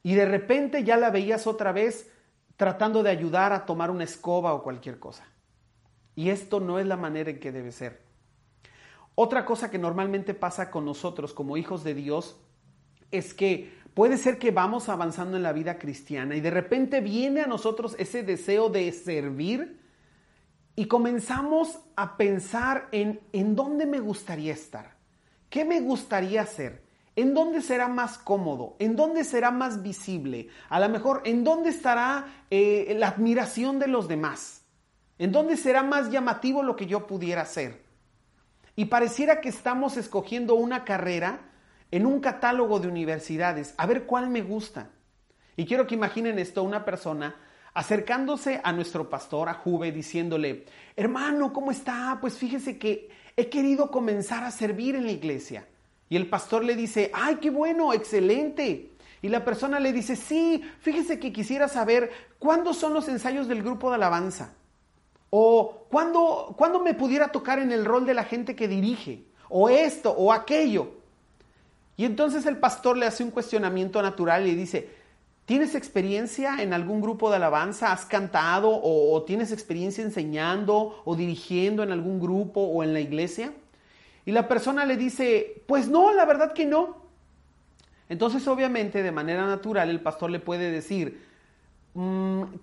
y 0.04 0.16
de 0.16 0.26
repente 0.26 0.84
ya 0.84 0.98
la 0.98 1.10
veías 1.10 1.48
otra 1.48 1.72
vez 1.72 2.12
tratando 2.58 3.02
de 3.02 3.10
ayudar 3.10 3.54
a 3.54 3.66
tomar 3.66 3.90
una 3.90 4.04
escoba 4.04 4.54
o 4.54 4.62
cualquier 4.62 5.00
cosa. 5.00 5.24
Y 6.16 6.30
esto 6.30 6.60
no 6.60 6.80
es 6.80 6.86
la 6.86 6.98
manera 6.98 7.30
en 7.30 7.40
que 7.40 7.52
debe 7.52 7.72
ser. 7.72 8.02
Otra 9.16 9.46
cosa 9.46 9.70
que 9.70 9.78
normalmente 9.78 10.34
pasa 10.34 10.72
con 10.72 10.86
nosotros 10.86 11.34
como 11.34 11.58
hijos 11.58 11.84
de 11.84 11.94
Dios 11.94 12.38
es 13.12 13.34
que 13.34 13.72
puede 13.94 14.18
ser 14.18 14.40
que 14.40 14.52
vamos 14.52 14.90
avanzando 14.90 15.38
en 15.38 15.44
la 15.44 15.54
vida 15.54 15.78
cristiana 15.78 16.36
y 16.36 16.42
de 16.42 16.50
repente 16.50 17.00
viene 17.00 17.42
a 17.42 17.48
nosotros 17.48 17.96
ese 18.00 18.24
deseo 18.24 18.70
de 18.70 18.92
servir 18.92 19.80
y 20.76 20.86
comenzamos 20.88 21.80
a 21.96 22.18
pensar 22.18 22.88
en 22.92 23.22
en 23.34 23.56
dónde 23.56 23.86
me 23.86 24.00
gustaría 24.00 24.54
estar, 24.54 24.96
qué 25.52 25.64
me 25.64 25.80
gustaría 25.80 26.42
hacer, 26.42 26.84
¿En 27.16 27.34
dónde 27.36 27.62
será 27.62 27.88
más 27.88 28.18
cómodo? 28.18 28.76
¿En 28.80 28.96
dónde 28.96 29.24
será 29.24 29.52
más 29.52 29.84
visible? 29.84 30.48
A 30.70 30.80
lo 30.80 30.90
mejor, 30.90 31.22
¿en 31.26 31.44
dónde 31.44 31.70
estará 31.70 32.46
eh, 32.50 32.96
la 32.98 33.10
admiración 33.10 33.78
de 33.78 33.88
los 33.88 34.08
demás? 34.08 34.63
¿En 35.24 35.32
dónde 35.32 35.56
será 35.56 35.84
más 35.84 36.12
llamativo 36.12 36.64
lo 36.64 36.76
que 36.76 36.86
yo 36.86 37.08
pudiera 37.08 37.44
hacer? 37.44 37.82
Y 38.76 38.86
pareciera 38.86 39.40
que 39.40 39.48
estamos 39.48 39.96
escogiendo 39.96 40.56
una 40.56 40.84
carrera 40.84 41.40
en 41.92 42.06
un 42.06 42.20
catálogo 42.20 42.82
de 42.82 42.90
universidades, 42.90 43.74
a 43.78 43.86
ver 43.86 44.04
cuál 44.04 44.30
me 44.30 44.42
gusta. 44.42 44.90
Y 45.56 45.66
quiero 45.66 45.88
que 45.88 45.96
imaginen 45.96 46.40
esto, 46.40 46.62
una 46.62 46.84
persona 46.84 47.38
acercándose 47.74 48.60
a 48.66 48.74
nuestro 48.74 49.10
pastor, 49.10 49.48
a 49.48 49.54
Juve, 49.54 49.94
diciéndole, 49.94 50.66
hermano, 50.94 51.54
¿cómo 51.54 51.72
está? 51.72 52.18
Pues 52.20 52.38
fíjese 52.38 52.78
que 52.78 53.10
he 53.38 53.48
querido 53.48 53.92
comenzar 53.92 54.44
a 54.44 54.52
servir 54.52 54.98
en 54.98 55.06
la 55.06 55.14
iglesia. 55.14 55.66
Y 56.10 56.18
el 56.18 56.28
pastor 56.28 56.66
le 56.66 56.76
dice, 56.76 57.12
ay, 57.14 57.38
qué 57.38 57.50
bueno, 57.50 57.94
excelente. 57.94 58.92
Y 59.22 59.30
la 59.30 59.46
persona 59.46 59.80
le 59.80 59.94
dice, 59.94 60.18
sí, 60.18 60.62
fíjese 60.82 61.18
que 61.18 61.32
quisiera 61.32 61.70
saber 61.70 62.12
cuándo 62.40 62.74
son 62.74 62.94
los 62.94 63.08
ensayos 63.08 63.48
del 63.48 63.64
grupo 63.64 63.88
de 63.88 63.96
alabanza. 63.96 64.56
O 65.36 65.88
cuándo, 65.90 66.56
me 66.84 66.94
pudiera 66.94 67.30
tocar 67.30 67.58
en 67.58 67.72
el 67.72 67.86
rol 67.86 68.06
de 68.06 68.14
la 68.14 68.24
gente 68.24 68.56
que 68.56 68.68
dirige. 68.68 69.24
O 69.50 69.68
esto, 69.68 70.12
o 70.12 70.32
aquello. 70.32 70.92
Y 71.98 72.06
entonces 72.06 72.46
el 72.46 72.58
pastor 72.58 72.98
le 72.98 73.08
hace 73.08 73.24
un 73.24 73.32
cuestionamiento 73.32 74.00
natural 74.04 74.46
y 74.46 74.54
dice, 74.54 74.92
¿tienes 75.46 75.74
experiencia 75.74 76.62
en 76.62 76.72
algún 76.72 77.02
grupo 77.02 77.32
de 77.32 77.38
alabanza? 77.38 77.92
¿Has 77.92 78.06
cantado 78.06 78.70
o, 78.70 79.16
o 79.16 79.24
tienes 79.24 79.52
experiencia 79.52 80.04
enseñando 80.04 81.02
o 81.04 81.16
dirigiendo 81.16 81.82
en 81.82 81.92
algún 81.92 82.20
grupo 82.20 82.62
o 82.62 82.84
en 82.84 82.94
la 82.94 83.00
iglesia? 83.00 83.54
Y 84.28 84.34
la 84.34 84.48
persona 84.48 84.86
le 84.86 84.98
dice, 84.98 85.64
pues 85.66 85.88
no, 85.88 86.14
la 86.14 86.26
verdad 86.26 86.54
que 86.54 86.66
no. 86.66 86.98
Entonces 88.08 88.48
obviamente 88.48 89.02
de 89.02 89.12
manera 89.12 89.48
natural 89.48 89.90
el 89.90 90.00
pastor 90.00 90.30
le 90.30 90.40
puede 90.40 90.70
decir, 90.70 91.33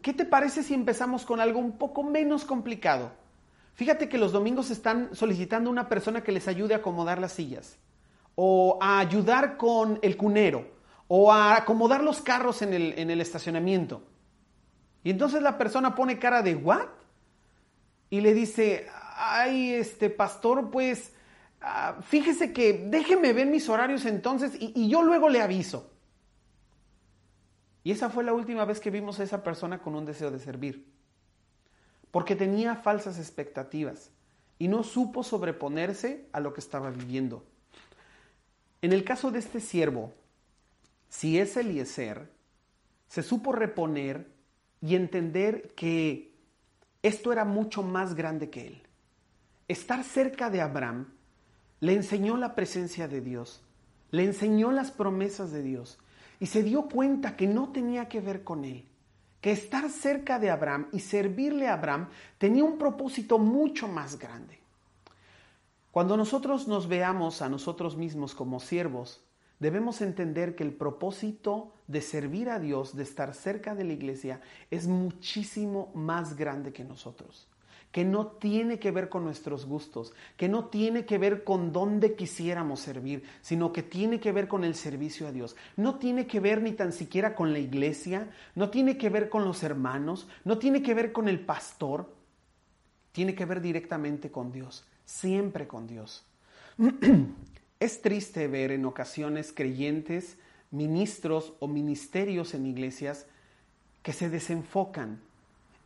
¿qué 0.02 0.12
te 0.12 0.24
parece 0.24 0.62
si 0.62 0.74
empezamos 0.74 1.24
con 1.24 1.40
algo 1.40 1.58
un 1.58 1.78
poco 1.78 2.02
menos 2.02 2.44
complicado? 2.44 3.12
Fíjate 3.74 4.08
que 4.08 4.18
los 4.18 4.32
domingos 4.32 4.70
están 4.70 5.14
solicitando 5.14 5.70
una 5.70 5.88
persona 5.88 6.22
que 6.22 6.32
les 6.32 6.48
ayude 6.48 6.74
a 6.74 6.78
acomodar 6.78 7.18
las 7.18 7.32
sillas, 7.32 7.78
o 8.34 8.78
a 8.80 8.98
ayudar 8.98 9.56
con 9.56 9.98
el 10.02 10.16
cunero, 10.16 10.66
o 11.08 11.32
a 11.32 11.56
acomodar 11.56 12.02
los 12.02 12.20
carros 12.20 12.62
en 12.62 12.74
el, 12.74 12.98
en 12.98 13.10
el 13.10 13.20
estacionamiento. 13.20 14.02
Y 15.02 15.10
entonces 15.10 15.42
la 15.42 15.56
persona 15.56 15.94
pone 15.94 16.18
cara 16.18 16.42
de 16.42 16.54
¿what? 16.54 16.88
Y 18.10 18.20
le 18.20 18.34
dice, 18.34 18.88
ay, 19.16 19.72
este 19.72 20.10
pastor, 20.10 20.70
pues 20.70 21.12
Ah, 21.60 21.96
fíjese 22.02 22.52
que 22.52 22.86
déjeme 22.86 23.34
ver 23.34 23.46
mis 23.46 23.68
horarios 23.68 24.06
entonces 24.06 24.52
y 24.58 24.88
yo 24.88 25.02
luego 25.02 25.28
le 25.28 25.42
aviso. 25.42 25.89
Y 27.82 27.92
esa 27.92 28.10
fue 28.10 28.24
la 28.24 28.32
última 28.32 28.64
vez 28.64 28.80
que 28.80 28.90
vimos 28.90 29.20
a 29.20 29.24
esa 29.24 29.42
persona 29.42 29.78
con 29.78 29.94
un 29.94 30.04
deseo 30.04 30.30
de 30.30 30.38
servir. 30.38 30.86
Porque 32.10 32.36
tenía 32.36 32.76
falsas 32.76 33.18
expectativas 33.18 34.10
y 34.58 34.68
no 34.68 34.82
supo 34.82 35.22
sobreponerse 35.22 36.26
a 36.32 36.40
lo 36.40 36.52
que 36.52 36.60
estaba 36.60 36.90
viviendo. 36.90 37.44
En 38.82 38.92
el 38.92 39.04
caso 39.04 39.30
de 39.30 39.38
este 39.38 39.60
siervo, 39.60 40.12
si 41.08 41.38
es 41.38 41.56
Eliezer, 41.56 42.30
se 43.08 43.22
supo 43.22 43.52
reponer 43.52 44.30
y 44.82 44.94
entender 44.94 45.72
que 45.74 46.32
esto 47.02 47.32
era 47.32 47.44
mucho 47.44 47.82
más 47.82 48.14
grande 48.14 48.50
que 48.50 48.66
él. 48.66 48.82
Estar 49.68 50.04
cerca 50.04 50.50
de 50.50 50.60
Abraham 50.60 51.08
le 51.80 51.94
enseñó 51.94 52.36
la 52.36 52.54
presencia 52.54 53.08
de 53.08 53.20
Dios, 53.20 53.62
le 54.10 54.24
enseñó 54.24 54.70
las 54.72 54.90
promesas 54.90 55.50
de 55.52 55.62
Dios 55.62 55.98
y 56.40 56.46
se 56.46 56.62
dio 56.64 56.88
cuenta 56.88 57.36
que 57.36 57.46
no 57.46 57.70
tenía 57.70 58.08
que 58.08 58.20
ver 58.20 58.42
con 58.42 58.64
él, 58.64 58.88
que 59.40 59.52
estar 59.52 59.88
cerca 59.90 60.38
de 60.38 60.50
Abraham 60.50 60.88
y 60.92 61.00
servirle 61.00 61.68
a 61.68 61.74
Abraham 61.74 62.08
tenía 62.38 62.64
un 62.64 62.78
propósito 62.78 63.38
mucho 63.38 63.86
más 63.86 64.18
grande. 64.18 64.58
Cuando 65.92 66.16
nosotros 66.16 66.66
nos 66.66 66.88
veamos 66.88 67.42
a 67.42 67.48
nosotros 67.48 67.96
mismos 67.96 68.34
como 68.34 68.58
siervos, 68.58 69.22
debemos 69.58 70.00
entender 70.00 70.56
que 70.56 70.64
el 70.64 70.72
propósito 70.72 71.74
de 71.86 72.00
servir 72.00 72.48
a 72.48 72.58
Dios, 72.58 72.96
de 72.96 73.02
estar 73.02 73.34
cerca 73.34 73.74
de 73.74 73.84
la 73.84 73.92
iglesia, 73.92 74.40
es 74.70 74.86
muchísimo 74.86 75.92
más 75.94 76.36
grande 76.36 76.72
que 76.72 76.84
nosotros 76.84 77.50
que 77.92 78.04
no 78.04 78.26
tiene 78.28 78.78
que 78.78 78.92
ver 78.92 79.08
con 79.08 79.24
nuestros 79.24 79.66
gustos, 79.66 80.12
que 80.36 80.48
no 80.48 80.66
tiene 80.66 81.04
que 81.04 81.18
ver 81.18 81.42
con 81.42 81.72
dónde 81.72 82.14
quisiéramos 82.14 82.80
servir, 82.80 83.24
sino 83.40 83.72
que 83.72 83.82
tiene 83.82 84.20
que 84.20 84.30
ver 84.30 84.46
con 84.46 84.62
el 84.62 84.76
servicio 84.76 85.26
a 85.26 85.32
Dios. 85.32 85.56
No 85.76 85.98
tiene 85.98 86.26
que 86.26 86.38
ver 86.38 86.62
ni 86.62 86.72
tan 86.72 86.92
siquiera 86.92 87.34
con 87.34 87.52
la 87.52 87.58
iglesia, 87.58 88.30
no 88.54 88.70
tiene 88.70 88.96
que 88.96 89.08
ver 89.08 89.28
con 89.28 89.44
los 89.44 89.62
hermanos, 89.64 90.28
no 90.44 90.58
tiene 90.58 90.82
que 90.82 90.94
ver 90.94 91.10
con 91.10 91.28
el 91.28 91.40
pastor, 91.40 92.14
tiene 93.10 93.34
que 93.34 93.44
ver 93.44 93.60
directamente 93.60 94.30
con 94.30 94.52
Dios, 94.52 94.84
siempre 95.04 95.66
con 95.66 95.88
Dios. 95.88 96.24
es 97.80 98.02
triste 98.02 98.46
ver 98.46 98.70
en 98.70 98.84
ocasiones 98.84 99.52
creyentes, 99.52 100.38
ministros 100.70 101.54
o 101.58 101.66
ministerios 101.66 102.54
en 102.54 102.66
iglesias 102.66 103.26
que 104.04 104.12
se 104.12 104.30
desenfocan 104.30 105.20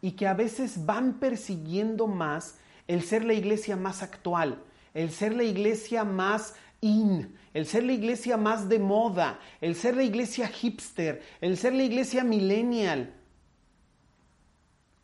y 0.05 0.13
que 0.13 0.27
a 0.27 0.35
veces 0.35 0.85
van 0.85 1.15
persiguiendo 1.15 2.07
más 2.07 2.59
el 2.87 3.05
ser 3.05 3.25
la 3.25 3.33
iglesia 3.33 3.75
más 3.75 4.03
actual, 4.03 4.63
el 4.93 5.11
ser 5.11 5.35
la 5.35 5.45
iglesia 5.45 6.05
más 6.05 6.55
in, 6.83 7.35
el 7.55 7.65
ser 7.65 7.85
la 7.85 7.95
iglesia 7.95 8.37
más 8.37 8.69
de 8.69 8.79
moda, 8.79 9.41
el 9.63 9.75
ser 9.75 9.97
la 9.97 10.03
iglesia 10.03 10.47
hipster, 10.47 11.23
el 11.41 11.57
ser 11.57 11.73
la 11.73 11.85
iglesia 11.85 12.23
millennial, 12.23 13.15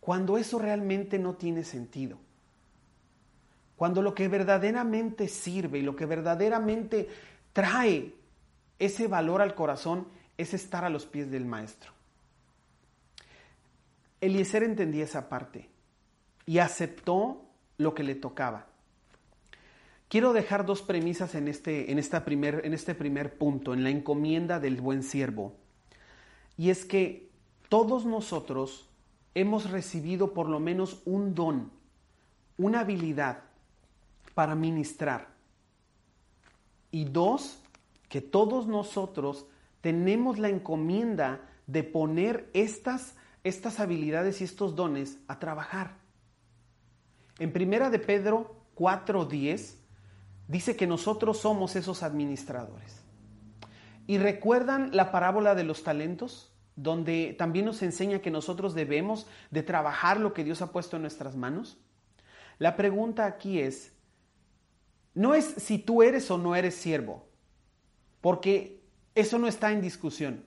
cuando 0.01 0.37
eso 0.37 0.59
realmente 0.59 1.19
no 1.19 1.33
tiene 1.33 1.65
sentido. 1.65 2.19
Cuando 3.77 4.03
lo 4.03 4.15
que 4.15 4.29
verdaderamente 4.29 5.29
sirve 5.29 5.79
y 5.79 5.83
lo 5.83 5.97
que 5.97 6.05
verdaderamente 6.05 7.09
trae 7.55 8.13
ese 8.79 9.07
valor 9.07 9.41
al 9.41 9.55
corazón 9.55 10.09
es 10.37 10.53
estar 10.53 10.85
a 10.85 10.91
los 10.91 11.07
pies 11.07 11.31
del 11.31 11.47
maestro. 11.47 12.00
Eliezer 14.21 14.63
entendía 14.63 15.05
esa 15.05 15.29
parte 15.29 15.69
y 16.47 16.59
aceptó 16.59 17.47
lo 17.79 17.95
que 17.95 18.03
le 18.03 18.15
tocaba. 18.15 18.67
Quiero 20.09 20.33
dejar 20.33 20.67
dos 20.67 20.83
premisas 20.83 21.35
en 21.35 21.47
este, 21.47 21.93
en, 21.93 21.99
esta 21.99 22.25
primer, 22.25 22.63
en 22.65 22.75
este 22.75 22.95
primer 22.95 23.39
punto, 23.39 23.73
en 23.73 23.85
la 23.85 23.91
encomienda 23.91 24.59
del 24.59 24.81
buen 24.81 25.03
siervo. 25.03 25.55
Y 26.57 26.71
es 26.71 26.85
que 26.85 27.31
todos 27.69 28.05
nosotros 28.05 28.89
hemos 29.35 29.71
recibido 29.71 30.35
por 30.35 30.49
lo 30.49 30.59
menos 30.59 31.01
un 31.05 31.35
don, 31.35 31.71
una 32.59 32.81
habilidad 32.81 33.45
para 34.35 34.57
ministrar. 34.57 35.29
Y 36.91 37.05
dos, 37.05 37.63
que 38.09 38.21
todos 38.21 38.67
nosotros 38.67 39.47
tenemos 39.81 40.39
la 40.39 40.49
encomienda 40.49 41.41
de 41.69 41.85
poner 41.85 42.51
estas 42.53 43.15
estas 43.44 43.81
habilidades 43.81 44.40
y 44.40 44.44
estos 44.44 44.76
dones 44.76 45.18
a 45.29 45.38
trabajar. 45.38 45.96
En 47.38 47.53
primera 47.53 47.90
de 47.90 47.98
Pedro 47.98 48.55
4:10 48.74 49.76
dice 50.48 50.76
que 50.76 50.87
nosotros 50.87 51.38
somos 51.38 51.76
esos 51.76 52.03
administradores. 52.03 53.00
¿Y 54.07 54.18
recuerdan 54.18 54.90
la 54.92 55.12
parábola 55.12 55.55
de 55.55 55.64
los 55.64 55.83
talentos? 55.85 56.53
Donde 56.76 57.35
también 57.38 57.66
nos 57.66 57.83
enseña 57.83 58.20
que 58.20 58.31
nosotros 58.31 58.74
debemos 58.74 59.26
de 59.50 59.62
trabajar 59.62 60.18
lo 60.18 60.35
que 60.35 60.44
Dios 60.44 60.62
ha 60.62 60.72
puesto 60.72 60.96
en 60.96 61.03
nuestras 61.03 61.37
manos. 61.37 61.79
La 62.59 62.76
pregunta 62.76 63.26
aquí 63.26 63.61
es, 63.61 63.92
no 65.14 65.35
es 65.35 65.44
si 65.44 65.79
tú 65.79 66.03
eres 66.03 66.31
o 66.31 66.38
no 66.38 66.57
eres 66.57 66.74
siervo, 66.74 67.29
porque 68.20 68.83
eso 69.14 69.38
no 69.38 69.46
está 69.46 69.72
en 69.72 69.81
discusión. 69.81 70.44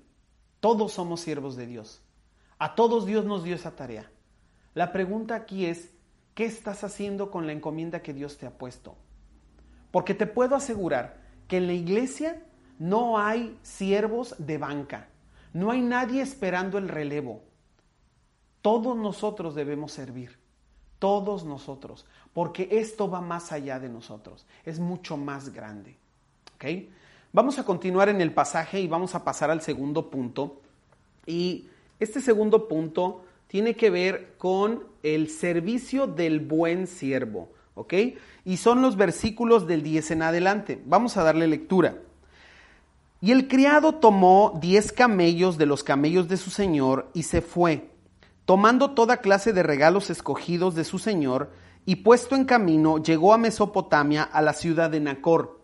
Todos 0.60 0.94
somos 0.94 1.22
siervos 1.22 1.56
de 1.56 1.66
Dios. 1.66 2.02
A 2.58 2.76
todos 2.76 3.06
Dios 3.06 3.26
nos 3.26 3.44
dio 3.44 3.56
esa 3.56 3.76
tarea. 3.76 4.10
La 4.74 4.92
pregunta 4.92 5.36
aquí 5.36 5.66
es, 5.66 5.92
¿qué 6.34 6.46
estás 6.46 6.84
haciendo 6.84 7.32
con 7.32 7.46
la 7.46 7.54
encomienda 7.54 8.02
que 8.02 8.14
Dios 8.14 8.38
te 8.38 8.46
ha 8.46 8.58
puesto? 8.58 8.96
Porque 9.92 10.14
te 10.14 10.28
puedo 10.28 10.56
asegurar 10.56 11.22
que 11.48 11.58
en 11.58 11.68
la 11.68 11.74
iglesia 11.74 12.44
no 12.80 13.20
hay 13.20 13.58
siervos 13.62 14.36
de 14.38 14.58
banca, 14.58 15.10
no 15.54 15.72
hay 15.72 15.82
nadie 15.82 16.22
esperando 16.22 16.78
el 16.78 16.88
relevo. 16.88 17.44
Todos 18.62 18.98
nosotros 18.98 19.56
debemos 19.56 19.92
servir, 19.92 20.40
todos 21.00 21.44
nosotros, 21.44 22.06
porque 22.34 22.70
esto 22.72 23.10
va 23.10 23.22
más 23.22 23.52
allá 23.52 23.80
de 23.80 23.90
nosotros, 23.90 24.48
es 24.66 24.80
mucho 24.80 25.18
más 25.18 25.54
grande. 25.54 25.98
Vamos 27.34 27.60
a 27.60 27.66
continuar 27.66 28.10
en 28.10 28.22
el 28.22 28.32
pasaje 28.32 28.80
y 28.80 28.88
vamos 28.88 29.16
a 29.16 29.24
pasar 29.24 29.52
al 29.52 29.62
segundo 29.62 30.10
punto. 30.10 30.62
Y 31.26 31.68
este 32.04 32.22
segundo 32.22 32.68
punto 32.68 33.24
tiene 33.48 33.76
que 33.76 33.90
ver 33.90 34.36
con 34.38 34.84
el 35.04 35.30
servicio 35.30 36.08
del 36.08 36.40
buen 36.40 36.88
siervo, 36.88 37.52
¿ok? 37.76 37.94
Y 38.46 38.58
son 38.58 38.82
los 38.82 38.96
versículos 38.96 39.68
del 39.68 39.84
10 39.84 40.12
en 40.12 40.22
adelante. 40.24 40.82
Vamos 40.86 41.18
a 41.18 41.24
darle 41.24 41.48
lectura. 41.48 41.98
Y 43.22 43.32
el 43.32 43.48
criado 43.48 43.96
tomó 43.96 44.58
diez 44.62 44.92
camellos 44.92 45.58
de 45.58 45.66
los 45.66 45.84
camellos 45.84 46.28
de 46.28 46.38
su 46.38 46.50
señor 46.50 47.10
y 47.14 47.24
se 47.24 47.42
fue, 47.42 47.90
tomando 48.46 48.92
toda 48.92 49.18
clase 49.18 49.54
de 49.54 49.64
regalos 49.64 50.10
escogidos 50.10 50.76
de 50.76 50.84
su 50.84 51.00
señor 51.00 51.52
y 51.86 51.98
puesto 51.98 52.36
en 52.36 52.46
camino 52.46 53.02
llegó 53.02 53.34
a 53.34 53.38
Mesopotamia, 53.38 54.24
a 54.24 54.42
la 54.42 54.54
ciudad 54.54 54.90
de 54.90 55.00
Nacor, 55.00 55.63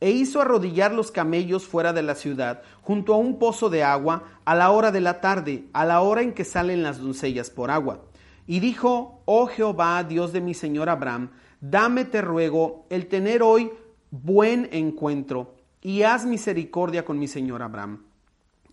e 0.00 0.10
hizo 0.10 0.40
arrodillar 0.40 0.92
los 0.92 1.10
camellos 1.10 1.66
fuera 1.66 1.92
de 1.92 2.02
la 2.02 2.14
ciudad, 2.14 2.62
junto 2.82 3.14
a 3.14 3.16
un 3.16 3.38
pozo 3.38 3.68
de 3.68 3.82
agua, 3.82 4.24
a 4.44 4.54
la 4.54 4.70
hora 4.70 4.92
de 4.92 5.00
la 5.00 5.20
tarde, 5.20 5.64
a 5.72 5.84
la 5.84 6.00
hora 6.00 6.22
en 6.22 6.32
que 6.32 6.44
salen 6.44 6.82
las 6.82 6.98
doncellas 6.98 7.50
por 7.50 7.70
agua. 7.70 8.04
Y 8.46 8.60
dijo, 8.60 9.22
oh 9.24 9.46
Jehová, 9.46 10.02
Dios 10.04 10.32
de 10.32 10.40
mi 10.40 10.54
señor 10.54 10.88
Abraham, 10.88 11.30
dame, 11.60 12.04
te 12.04 12.20
ruego, 12.20 12.86
el 12.90 13.06
tener 13.08 13.42
hoy 13.42 13.70
buen 14.10 14.68
encuentro, 14.72 15.54
y 15.82 16.02
haz 16.02 16.24
misericordia 16.24 17.04
con 17.04 17.18
mi 17.18 17.28
señor 17.28 17.62
Abraham. 17.62 18.04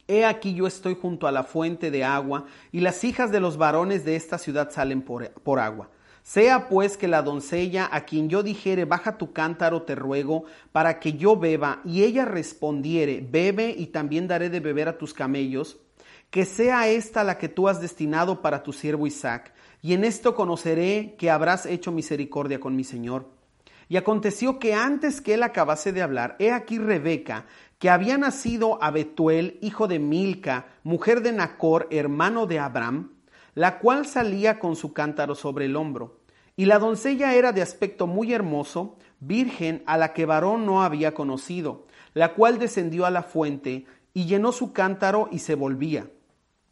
He 0.08 0.24
aquí 0.24 0.54
yo 0.54 0.68
estoy 0.68 0.96
junto 0.96 1.28
a 1.28 1.32
la 1.32 1.44
fuente 1.44 1.90
de 1.90 2.04
agua, 2.04 2.46
y 2.72 2.82
las 2.82 3.04
hijas 3.04 3.32
de 3.32 3.40
los 3.40 3.58
varones 3.58 4.06
de 4.06 4.16
esta 4.16 4.38
ciudad 4.38 4.70
salen 4.72 5.02
por, 5.02 5.30
por 5.32 5.60
agua. 5.60 5.90
Sea 6.26 6.70
pues 6.70 6.98
que 6.98 7.08
la 7.08 7.22
doncella 7.22 7.88
a 7.92 8.04
quien 8.04 8.30
yo 8.30 8.42
dijere, 8.42 8.86
baja 8.86 9.20
tu 9.20 9.32
cántaro, 9.32 9.84
te 9.84 9.94
ruego, 9.94 10.46
para 10.72 11.00
que 11.00 11.14
yo 11.14 11.38
beba, 11.38 11.82
y 11.86 12.02
ella 12.02 12.26
respondiere, 12.26 13.24
bebe 13.30 13.76
y 13.78 13.86
también 13.86 14.28
daré 14.28 14.50
de 14.50 14.60
beber 14.60 14.88
a 14.88 14.98
tus 14.98 15.14
camellos, 15.14 15.78
que 16.32 16.46
sea 16.46 16.88
esta 16.88 17.24
la 17.24 17.38
que 17.38 17.48
tú 17.48 17.70
has 17.70 17.80
destinado 17.80 18.42
para 18.42 18.64
tu 18.64 18.74
siervo 18.74 19.06
Isaac, 19.06 19.54
y 19.84 19.94
en 19.94 20.04
esto 20.04 20.34
conoceré 20.34 21.14
que 21.20 21.30
habrás 21.30 21.68
hecho 21.68 21.92
misericordia 21.92 22.60
con 22.60 22.76
mi 22.76 22.84
Señor. 22.84 23.30
Y 23.88 23.98
aconteció 23.98 24.58
que 24.58 24.74
antes 24.74 25.22
que 25.22 25.36
él 25.36 25.44
acabase 25.44 25.92
de 25.92 26.02
hablar, 26.02 26.38
he 26.40 26.52
aquí 26.52 26.80
Rebeca, 26.80 27.46
que 27.78 27.92
había 27.92 28.18
nacido 28.18 28.82
a 28.82 28.90
Betuel, 28.90 29.60
hijo 29.62 29.88
de 29.88 30.00
Milca, 30.00 30.66
mujer 30.82 31.22
de 31.22 31.34
Nacor, 31.34 31.88
hermano 31.92 32.48
de 32.48 32.58
Abraham, 32.58 33.12
la 33.56 33.80
cual 33.80 34.06
salía 34.06 34.60
con 34.60 34.76
su 34.76 34.94
cántaro 34.94 35.34
sobre 35.34 35.66
el 35.66 35.76
hombro. 35.76 36.20
Y 36.58 36.66
la 36.66 36.78
doncella 36.78 37.34
era 37.34 37.52
de 37.52 37.62
aspecto 37.62 38.06
muy 38.06 38.34
hermoso, 38.34 38.98
virgen 39.20 39.82
a 39.86 39.98
la 39.98 40.14
que 40.14 40.26
varón 40.26 40.66
no 40.66 40.84
había 40.84 41.14
conocido, 41.14 41.88
la 42.14 42.34
cual 42.34 42.60
descendió 42.60 43.06
a 43.06 43.12
la 43.12 43.24
fuente 43.24 43.86
y 44.14 44.26
llenó 44.26 44.52
su 44.52 44.72
cántaro 44.72 45.28
y 45.32 45.40
se 45.40 45.56
volvía. 45.56 46.10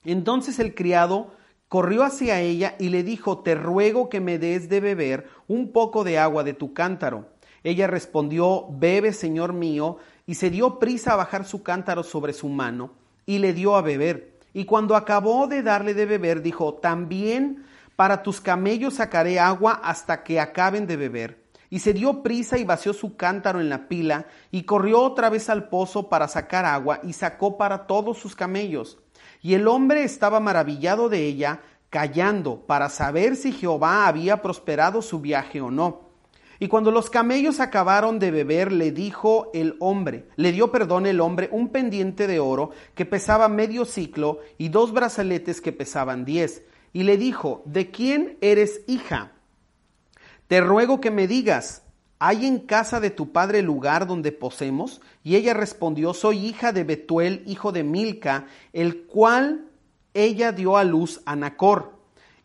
Entonces 0.05 0.59
el 0.59 0.75
criado 0.75 1.33
corrió 1.67 2.03
hacia 2.03 2.39
ella 2.41 2.75
y 2.79 2.89
le 2.89 3.03
dijo, 3.03 3.39
Te 3.39 3.55
ruego 3.55 4.09
que 4.09 4.19
me 4.19 4.37
des 4.37 4.69
de 4.69 4.79
beber 4.79 5.27
un 5.47 5.71
poco 5.71 6.03
de 6.03 6.19
agua 6.19 6.43
de 6.43 6.53
tu 6.53 6.73
cántaro. 6.73 7.29
Ella 7.63 7.87
respondió, 7.87 8.67
Bebe, 8.69 9.13
señor 9.13 9.53
mío, 9.53 9.97
y 10.25 10.35
se 10.35 10.49
dio 10.49 10.79
prisa 10.79 11.13
a 11.13 11.17
bajar 11.17 11.45
su 11.45 11.63
cántaro 11.63 12.03
sobre 12.03 12.33
su 12.33 12.49
mano 12.49 12.91
y 13.25 13.39
le 13.39 13.53
dio 13.53 13.75
a 13.75 13.81
beber. 13.81 14.32
Y 14.53 14.65
cuando 14.65 14.95
acabó 14.95 15.47
de 15.47 15.63
darle 15.63 15.93
de 15.93 16.05
beber, 16.05 16.41
dijo, 16.41 16.75
también 16.75 17.65
para 17.95 18.23
tus 18.23 18.39
camellos 18.39 18.95
sacaré 18.95 19.39
agua 19.39 19.79
hasta 19.83 20.23
que 20.23 20.39
acaben 20.39 20.87
de 20.87 20.97
beber. 20.97 21.43
Y 21.69 21.79
se 21.79 21.93
dio 21.93 22.21
prisa 22.21 22.59
y 22.59 22.63
vació 22.63 22.93
su 22.93 23.17
cántaro 23.17 23.59
en 23.59 23.69
la 23.69 23.87
pila, 23.87 24.27
y 24.51 24.63
corrió 24.63 25.01
otra 25.01 25.29
vez 25.29 25.49
al 25.49 25.69
pozo 25.69 26.07
para 26.07 26.27
sacar 26.27 26.65
agua, 26.65 26.99
y 27.03 27.13
sacó 27.13 27.57
para 27.57 27.87
todos 27.87 28.19
sus 28.19 28.35
camellos. 28.35 28.99
Y 29.41 29.55
el 29.55 29.67
hombre 29.67 30.03
estaba 30.03 30.39
maravillado 30.39 31.09
de 31.09 31.25
ella, 31.25 31.61
callando, 31.89 32.65
para 32.65 32.89
saber 32.89 33.35
si 33.35 33.51
Jehová 33.51 34.07
había 34.07 34.41
prosperado 34.41 35.01
su 35.01 35.19
viaje 35.19 35.61
o 35.61 35.71
no. 35.71 36.02
Y 36.63 36.69
cuando 36.69 36.91
los 36.91 37.10
camellos 37.10 37.60
acabaron 37.60 38.19
de 38.19 38.32
beber, 38.32 38.71
le 38.71 38.93
dijo 38.93 39.52
el 39.54 39.76
hombre, 39.82 40.30
le 40.38 40.54
dio 40.54 40.71
perdón 40.71 41.06
el 41.06 41.19
hombre 41.19 41.49
un 41.52 41.67
pendiente 41.67 42.26
de 42.26 42.39
oro 42.39 42.69
que 42.95 43.06
pesaba 43.06 43.49
medio 43.49 43.84
ciclo 43.84 44.39
y 44.58 44.69
dos 44.69 44.93
brazaletes 44.93 45.60
que 45.60 45.73
pesaban 45.73 46.23
diez. 46.23 46.63
Y 46.93 47.04
le 47.04 47.17
dijo, 47.17 47.63
¿de 47.65 47.91
quién 47.91 48.38
eres 48.39 48.80
hija? 48.88 49.34
Te 50.47 50.62
ruego 50.62 51.02
que 51.02 51.12
me 51.12 51.28
digas, 51.28 51.84
¿hay 52.17 52.45
en 52.45 52.60
casa 52.60 53.02
de 53.02 53.10
tu 53.10 53.34
padre 53.34 53.62
lugar 53.62 54.08
donde 54.08 54.32
posemos? 54.32 55.02
Y 55.21 55.36
ella 55.36 55.54
respondió, 55.54 56.13
soy 56.13 56.45
hija 56.45 56.71
de 56.71 56.86
Betuel, 56.86 57.43
hijo 57.45 57.73
de 57.73 57.84
Milca, 57.84 58.45
el 58.71 59.02
cual 59.04 59.67
ella 60.13 60.54
dio 60.54 60.78
a 60.78 60.86
luz 60.86 61.21
a 61.26 61.36
Nacor. 61.36 61.92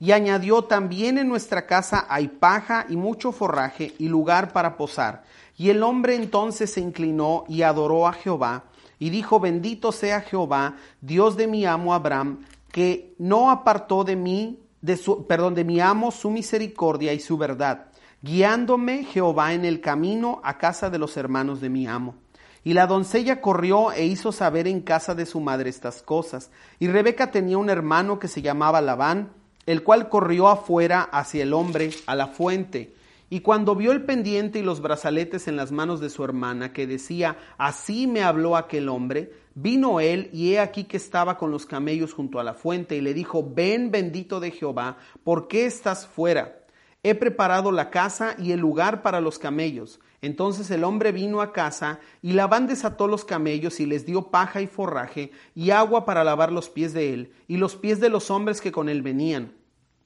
Y 0.01 0.13
añadió, 0.13 0.63
también 0.63 1.19
en 1.19 1.29
nuestra 1.29 1.67
casa 1.67 2.07
hay 2.09 2.29
paja 2.29 2.87
y 2.89 2.97
mucho 2.97 3.33
forraje 3.33 3.95
y 3.99 4.09
lugar 4.09 4.53
para 4.53 4.77
posar. 4.77 5.25
Y 5.57 5.71
el 5.71 5.83
hombre 5.83 6.15
entonces 6.15 6.73
se 6.73 6.81
inclinó 6.81 7.45
y 7.49 7.63
adoró 7.63 8.07
a 8.07 8.13
Jehová 8.13 8.65
y 8.99 9.11
dijo, 9.11 9.41
bendito 9.41 9.93
sea 9.93 10.21
Jehová, 10.21 10.77
Dios 11.01 11.37
de 11.37 11.47
mi 11.47 11.65
amo 11.65 11.95
Abraham, 11.95 12.45
que 12.71 13.15
no 13.19 13.51
apartó 13.51 14.05
de 14.05 14.17
mí, 14.17 14.61
de 14.81 14.97
su, 14.97 15.27
perdón, 15.27 15.55
de 15.55 15.65
mi 15.65 15.81
amo 15.81 16.11
su 16.11 16.31
misericordia 16.31 17.13
y 17.13 17.21
su 17.21 17.37
verdad, 17.37 17.87
guiándome 18.23 19.05
Jehová 19.05 19.53
en 19.53 19.65
el 19.65 19.81
camino 19.81 20.41
a 20.45 20.59
casa 20.59 20.91
de 20.91 20.99
los 20.99 21.17
hermanos 21.17 21.61
de 21.61 21.69
mi 21.69 21.87
amo. 21.87 22.17
Y 22.65 22.75
la 22.75 22.87
doncella 22.87 23.41
corrió 23.41 23.93
e 23.93 24.05
hizo 24.05 24.33
saber 24.33 24.67
en 24.67 24.81
casa 24.81 25.15
de 25.15 25.27
su 25.27 25.41
madre 25.41 25.71
estas 25.71 26.03
cosas. 26.03 26.51
Y 26.79 26.89
Rebeca 26.89 27.31
tenía 27.31 27.57
un 27.57 27.71
hermano 27.71 28.19
que 28.19 28.29
se 28.29 28.43
llamaba 28.43 28.81
Labán, 28.81 29.31
el 29.69 29.83
cual 29.83 30.09
corrió 30.09 30.49
afuera 30.49 31.03
hacia 31.03 31.43
el 31.43 31.53
hombre 31.53 31.91
a 32.07 32.15
la 32.15 32.29
fuente. 32.29 32.95
Y 33.29 33.41
cuando 33.41 33.75
vio 33.75 33.93
el 33.93 34.03
pendiente 34.03 34.61
y 34.61 34.63
los 34.63 34.81
brazaletes 34.81 35.47
en 35.47 35.57
las 35.57 35.73
manos 35.73 36.01
de 36.01 36.09
su 36.09 36.25
hermana, 36.25 36.73
que 36.73 36.87
decía, 36.87 37.37
así 37.59 38.07
me 38.07 38.23
habló 38.23 38.57
aquel 38.57 38.89
hombre, 38.89 39.31
vino 39.55 40.01
él 40.01 40.31
y 40.33 40.55
he 40.55 40.61
aquí 40.61 40.85
que 40.85 40.97
estaba 40.97 41.37
con 41.37 41.51
los 41.51 41.67
camellos 41.67 42.15
junto 42.15 42.41
a 42.41 42.45
la 42.45 42.55
fuente 42.55 42.97
y 42.97 43.03
le 43.03 43.13
dijo, 43.13 43.47
ven 43.47 43.91
bendito 43.91 44.41
de 44.41 44.53
Jehová, 44.53 44.97
¿por 45.23 45.49
qué 45.49 45.67
estás 45.67 46.07
fuera? 46.07 46.61
He 47.03 47.15
preparado 47.15 47.71
la 47.71 47.91
casa 47.91 48.37
y 48.39 48.53
el 48.53 48.61
lugar 48.61 49.03
para 49.03 49.21
los 49.21 49.39
camellos. 49.39 50.01
Entonces 50.23 50.71
el 50.71 50.83
hombre 50.83 51.13
vino 51.13 51.43
a 51.43 51.53
casa 51.53 52.01
y 52.23 52.33
Labán 52.33 52.69
desató 52.69 53.07
los 53.07 53.27
camellos 53.27 53.81
y 53.81 53.85
les 53.87 54.07
dio 54.07 54.31
paja 54.31 54.63
y 54.63 54.67
forraje 54.67 55.31
y 55.55 55.73
agua 55.73 56.07
para 56.07 56.25
lavar 56.25 56.53
los 56.53 56.71
pies 56.71 56.95
de 56.95 57.13
él 57.13 57.33
y 57.49 57.59
los 57.59 57.77
pies 57.77 58.01
de 58.01 58.09
los 58.09 58.31
hombres 58.31 58.63
que 58.63 58.73
con 58.73 58.89
él 58.89 59.03
venían 59.03 59.58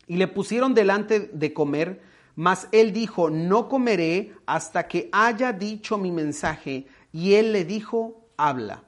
y 0.07 0.17
le 0.17 0.29
pusieron 0.29 0.75
delante 0.75 1.21
de 1.21 1.53
comer, 1.53 2.03
mas 2.35 2.69
él 2.73 2.93
dijo, 2.93 3.31
no 3.31 3.69
comeré 3.69 4.33
hasta 4.47 4.89
que 4.89 5.09
haya 5.13 5.53
dicho 5.53 5.99
mi 5.99 6.11
mensaje. 6.11 6.87
Y 7.13 7.35
él 7.35 7.53
le 7.53 7.65
dijo, 7.65 8.27
habla. 8.37 8.85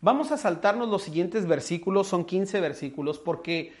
Vamos 0.00 0.32
a 0.32 0.36
saltarnos 0.36 0.88
los 0.88 1.02
siguientes 1.02 1.46
versículos, 1.46 2.08
son 2.08 2.26
15 2.26 2.60
versículos, 2.60 3.18
porque 3.18 3.72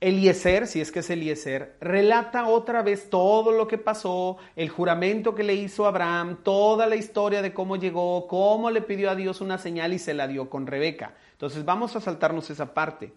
Eliezer, 0.00 0.66
si 0.66 0.80
es 0.80 0.92
que 0.92 1.00
es 1.00 1.10
Eliezer, 1.10 1.76
relata 1.80 2.46
otra 2.46 2.82
vez 2.82 3.10
todo 3.10 3.50
lo 3.50 3.66
que 3.66 3.78
pasó, 3.78 4.36
el 4.54 4.68
juramento 4.68 5.34
que 5.34 5.42
le 5.42 5.54
hizo 5.54 5.86
Abraham, 5.86 6.38
toda 6.42 6.86
la 6.86 6.94
historia 6.94 7.42
de 7.42 7.52
cómo 7.52 7.76
llegó, 7.76 8.26
cómo 8.28 8.70
le 8.70 8.82
pidió 8.82 9.10
a 9.10 9.16
Dios 9.16 9.40
una 9.40 9.58
señal 9.58 9.92
y 9.94 9.98
se 9.98 10.14
la 10.14 10.28
dio 10.28 10.48
con 10.48 10.66
Rebeca. 10.66 11.14
Entonces 11.32 11.64
vamos 11.64 11.96
a 11.96 12.00
saltarnos 12.00 12.50
esa 12.50 12.74
parte. 12.74 13.12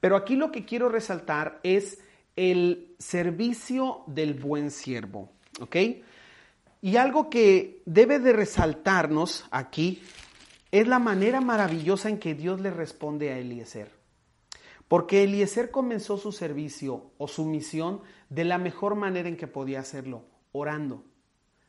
Pero 0.00 0.16
aquí 0.16 0.34
lo 0.34 0.50
que 0.50 0.64
quiero 0.64 0.88
resaltar 0.88 1.60
es 1.62 1.98
el 2.36 2.94
servicio 2.98 4.02
del 4.06 4.34
buen 4.34 4.70
siervo. 4.70 5.32
¿Ok? 5.60 5.76
Y 6.80 6.96
algo 6.96 7.30
que 7.30 7.82
debe 7.86 8.18
de 8.18 8.32
resaltarnos 8.32 9.46
aquí 9.50 10.02
es 10.72 10.88
la 10.88 10.98
manera 10.98 11.40
maravillosa 11.40 12.08
en 12.08 12.18
que 12.18 12.34
Dios 12.34 12.60
le 12.60 12.70
responde 12.70 13.30
a 13.30 13.38
Eliezer. 13.38 13.90
Porque 14.88 15.22
Eliezer 15.22 15.70
comenzó 15.70 16.18
su 16.18 16.32
servicio 16.32 17.12
o 17.18 17.28
su 17.28 17.44
misión 17.44 18.00
de 18.30 18.44
la 18.44 18.58
mejor 18.58 18.94
manera 18.94 19.28
en 19.28 19.36
que 19.36 19.46
podía 19.46 19.80
hacerlo, 19.80 20.24
orando, 20.50 21.04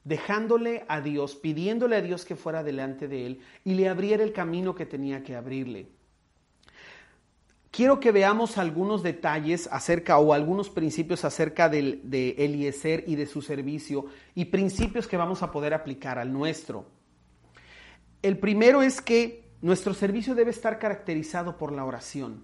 dejándole 0.03 0.83
a 0.87 0.99
Dios, 1.01 1.35
pidiéndole 1.35 1.97
a 1.97 2.01
Dios 2.01 2.25
que 2.25 2.35
fuera 2.35 2.63
delante 2.63 3.07
de 3.07 3.25
él 3.25 3.39
y 3.63 3.75
le 3.75 3.87
abriera 3.87 4.23
el 4.23 4.33
camino 4.33 4.73
que 4.75 4.85
tenía 4.85 5.23
que 5.23 5.35
abrirle 5.35 5.89
quiero 7.73 7.99
que 7.99 8.11
veamos 8.11 8.59
algunos 8.59 9.01
detalles 9.01 9.67
acerca 9.71 10.19
o 10.19 10.31
algunos 10.31 10.69
principios 10.69 11.25
acerca 11.25 11.69
de, 11.69 11.99
de 12.03 12.35
Eliezer 12.37 13.03
y 13.07 13.15
de 13.15 13.25
su 13.25 13.41
servicio 13.41 14.05
y 14.35 14.45
principios 14.45 15.07
que 15.07 15.17
vamos 15.17 15.41
a 15.41 15.51
poder 15.51 15.73
aplicar 15.73 16.19
al 16.19 16.31
nuestro. 16.31 16.85
El 18.21 18.37
primero 18.37 18.83
es 18.83 19.01
que 19.01 19.49
nuestro 19.61 19.95
servicio 19.95 20.35
debe 20.35 20.51
estar 20.51 20.77
caracterizado 20.77 21.57
por 21.57 21.71
la 21.71 21.83
oración, 21.83 22.43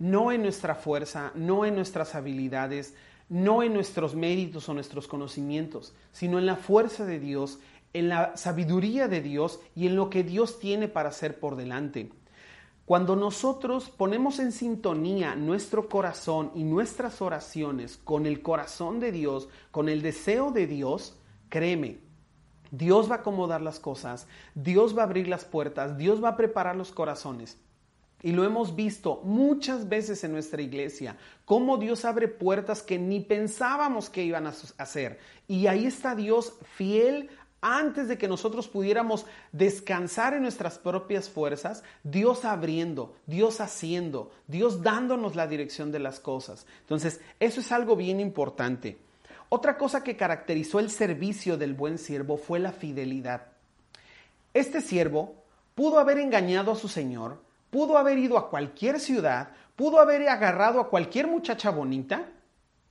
no 0.00 0.32
en 0.32 0.42
nuestra 0.42 0.74
fuerza, 0.74 1.30
no 1.36 1.64
en 1.64 1.76
nuestras 1.76 2.16
habilidades, 2.16 2.94
no 3.28 3.62
en 3.62 3.72
nuestros 3.72 4.16
méritos 4.16 4.68
o 4.68 4.74
nuestros 4.74 5.06
conocimientos, 5.06 5.94
sino 6.10 6.40
en 6.40 6.46
la 6.46 6.56
fuerza 6.56 7.06
de 7.06 7.20
Dios, 7.20 7.60
en 7.92 8.08
la 8.08 8.36
sabiduría 8.36 9.06
de 9.06 9.20
Dios 9.20 9.60
y 9.76 9.86
en 9.86 9.94
lo 9.94 10.10
que 10.10 10.24
Dios 10.24 10.58
tiene 10.58 10.88
para 10.88 11.10
hacer 11.10 11.38
por 11.38 11.54
delante. 11.54 12.10
Cuando 12.92 13.16
nosotros 13.16 13.88
ponemos 13.88 14.38
en 14.38 14.52
sintonía 14.52 15.34
nuestro 15.34 15.88
corazón 15.88 16.52
y 16.54 16.62
nuestras 16.62 17.22
oraciones 17.22 17.96
con 17.96 18.26
el 18.26 18.42
corazón 18.42 19.00
de 19.00 19.12
Dios, 19.12 19.48
con 19.70 19.88
el 19.88 20.02
deseo 20.02 20.50
de 20.50 20.66
Dios, 20.66 21.16
créeme, 21.48 22.00
Dios 22.70 23.10
va 23.10 23.14
a 23.14 23.18
acomodar 23.20 23.62
las 23.62 23.80
cosas, 23.80 24.26
Dios 24.54 24.94
va 24.94 25.00
a 25.00 25.04
abrir 25.06 25.26
las 25.26 25.46
puertas, 25.46 25.96
Dios 25.96 26.22
va 26.22 26.28
a 26.28 26.36
preparar 26.36 26.76
los 26.76 26.92
corazones. 26.92 27.56
Y 28.22 28.32
lo 28.32 28.44
hemos 28.44 28.76
visto 28.76 29.22
muchas 29.24 29.88
veces 29.88 30.22
en 30.22 30.32
nuestra 30.32 30.60
iglesia, 30.60 31.16
cómo 31.46 31.78
Dios 31.78 32.04
abre 32.04 32.28
puertas 32.28 32.82
que 32.82 32.98
ni 32.98 33.20
pensábamos 33.20 34.10
que 34.10 34.22
iban 34.22 34.46
a 34.46 34.52
hacer. 34.76 35.18
Y 35.48 35.66
ahí 35.66 35.86
está 35.86 36.14
Dios 36.14 36.58
fiel 36.76 37.30
antes 37.62 38.08
de 38.08 38.18
que 38.18 38.28
nosotros 38.28 38.68
pudiéramos 38.68 39.24
descansar 39.52 40.34
en 40.34 40.42
nuestras 40.42 40.78
propias 40.78 41.30
fuerzas, 41.30 41.84
Dios 42.02 42.44
abriendo, 42.44 43.14
Dios 43.26 43.60
haciendo, 43.60 44.32
Dios 44.48 44.82
dándonos 44.82 45.36
la 45.36 45.46
dirección 45.46 45.92
de 45.92 46.00
las 46.00 46.18
cosas. 46.18 46.66
Entonces, 46.80 47.20
eso 47.38 47.60
es 47.60 47.70
algo 47.70 47.94
bien 47.94 48.18
importante. 48.18 48.98
Otra 49.48 49.78
cosa 49.78 50.02
que 50.02 50.16
caracterizó 50.16 50.80
el 50.80 50.90
servicio 50.90 51.56
del 51.56 51.74
buen 51.74 51.98
siervo 51.98 52.36
fue 52.36 52.58
la 52.58 52.72
fidelidad. 52.72 53.46
Este 54.54 54.80
siervo 54.80 55.36
pudo 55.76 56.00
haber 56.00 56.18
engañado 56.18 56.72
a 56.72 56.76
su 56.76 56.88
señor, 56.88 57.40
pudo 57.70 57.96
haber 57.96 58.18
ido 58.18 58.38
a 58.38 58.50
cualquier 58.50 58.98
ciudad, 58.98 59.50
pudo 59.76 60.00
haber 60.00 60.28
agarrado 60.28 60.80
a 60.80 60.88
cualquier 60.88 61.28
muchacha 61.28 61.70
bonita 61.70 62.28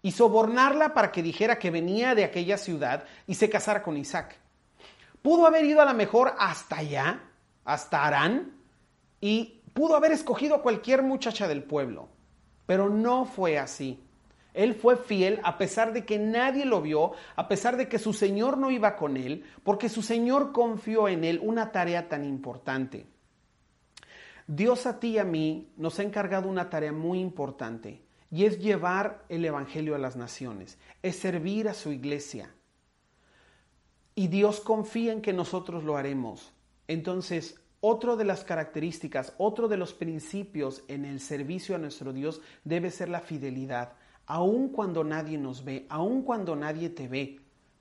y 0.02 0.12
sobornarla 0.12 0.94
para 0.94 1.12
que 1.12 1.22
dijera 1.22 1.60
que 1.60 1.72
venía 1.72 2.16
de 2.16 2.24
aquella 2.24 2.58
ciudad 2.58 3.04
y 3.28 3.36
se 3.36 3.50
casara 3.50 3.84
con 3.84 3.98
Isaac. 3.98 4.38
Pudo 5.22 5.46
haber 5.46 5.66
ido 5.66 5.82
a 5.82 5.86
lo 5.86 5.94
mejor 5.94 6.34
hasta 6.40 6.78
allá, 6.78 7.22
hasta 7.64 8.06
Arán, 8.06 8.54
y 9.20 9.62
pudo 9.74 9.96
haber 9.96 10.12
escogido 10.12 10.56
a 10.56 10.62
cualquier 10.62 11.04
muchacha 11.04 11.48
del 11.48 11.64
pueblo, 11.64 12.10
pero 12.66 12.90
no 12.90 13.26
fue 13.26 13.60
así. 13.60 14.04
Él 14.54 14.76
fue 14.76 14.98
fiel 14.98 15.40
a 15.44 15.58
pesar 15.58 15.94
de 15.94 16.06
que 16.06 16.20
nadie 16.20 16.66
lo 16.66 16.82
vio, 16.82 17.14
a 17.36 17.48
pesar 17.48 17.78
de 17.78 17.88
que 17.88 18.00
su 18.00 18.14
Señor 18.14 18.58
no 18.58 18.70
iba 18.70 18.98
con 18.98 19.16
él, 19.16 19.46
porque 19.64 19.88
su 19.88 20.02
Señor 20.02 20.52
confió 20.52 21.08
en 21.08 21.24
él 21.24 21.40
una 21.42 21.72
tarea 21.72 22.10
tan 22.10 22.26
importante. 22.26 23.06
Dios 24.48 24.86
a 24.86 25.00
ti 25.00 25.12
y 25.12 25.18
a 25.20 25.24
mí 25.24 25.72
nos 25.78 26.00
ha 26.00 26.04
encargado 26.04 26.50
una 26.50 26.70
tarea 26.70 26.92
muy 26.92 27.20
importante 27.20 28.02
y 28.30 28.46
es 28.46 28.60
llevar 28.60 29.24
el 29.30 29.46
Evangelio 29.46 29.96
a 29.96 30.00
las 30.00 30.18
naciones, 30.18 30.78
es 31.02 31.16
servir 31.16 31.70
a 31.70 31.74
su 31.74 31.92
iglesia. 31.92 32.54
Y 34.16 34.28
Dios 34.28 34.60
confía 34.60 35.14
en 35.14 35.22
que 35.22 35.34
nosotros 35.34 35.84
lo 35.84 35.98
haremos. 35.98 36.52
Entonces, 36.88 37.60
otro 37.80 38.18
de 38.18 38.26
las 38.26 38.44
características, 38.44 39.34
otro 39.38 39.68
de 39.68 39.78
los 39.78 39.94
principios 39.94 40.84
en 40.88 41.06
el 41.06 41.20
servicio 41.20 41.76
a 41.76 41.80
nuestro 41.80 42.14
Dios 42.14 42.42
debe 42.64 42.92
ser 42.92 43.10
la 43.10 43.22
fidelidad 43.22 43.94
aun 44.32 44.70
cuando 44.70 45.04
nadie 45.04 45.38
nos 45.38 45.66
ve, 45.66 45.86
aun 45.90 46.24
cuando 46.24 46.56
nadie 46.56 46.90
te 46.90 47.10
ve. 47.10 47.40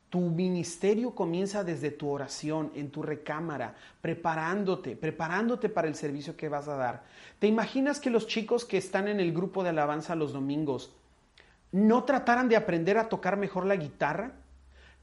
Tu 0.09 0.19
ministerio 0.19 1.15
comienza 1.15 1.63
desde 1.63 1.93
tu 1.93 2.09
oración, 2.09 2.73
en 2.75 2.91
tu 2.91 3.03
recámara, 3.05 3.77
preparándote, 4.01 4.97
preparándote 4.97 5.69
para 5.69 5.87
el 5.87 5.95
servicio 5.95 6.37
que 6.37 6.49
vas 6.49 6.67
a 6.67 6.75
dar. 6.75 7.05
¿Te 7.39 7.47
imaginas 7.47 8.01
que 8.01 8.11
los 8.11 8.27
chicos 8.27 8.65
que 8.65 8.79
están 8.79 9.07
en 9.07 9.21
el 9.21 9.33
grupo 9.33 9.63
de 9.63 9.69
alabanza 9.69 10.17
los 10.17 10.33
domingos 10.33 10.93
no 11.71 12.03
trataran 12.03 12.49
de 12.49 12.57
aprender 12.57 12.99
a 12.99 13.09
tocar 13.09 13.37
mejor 13.37 13.67
la 13.67 13.77
guitarra? 13.77 14.33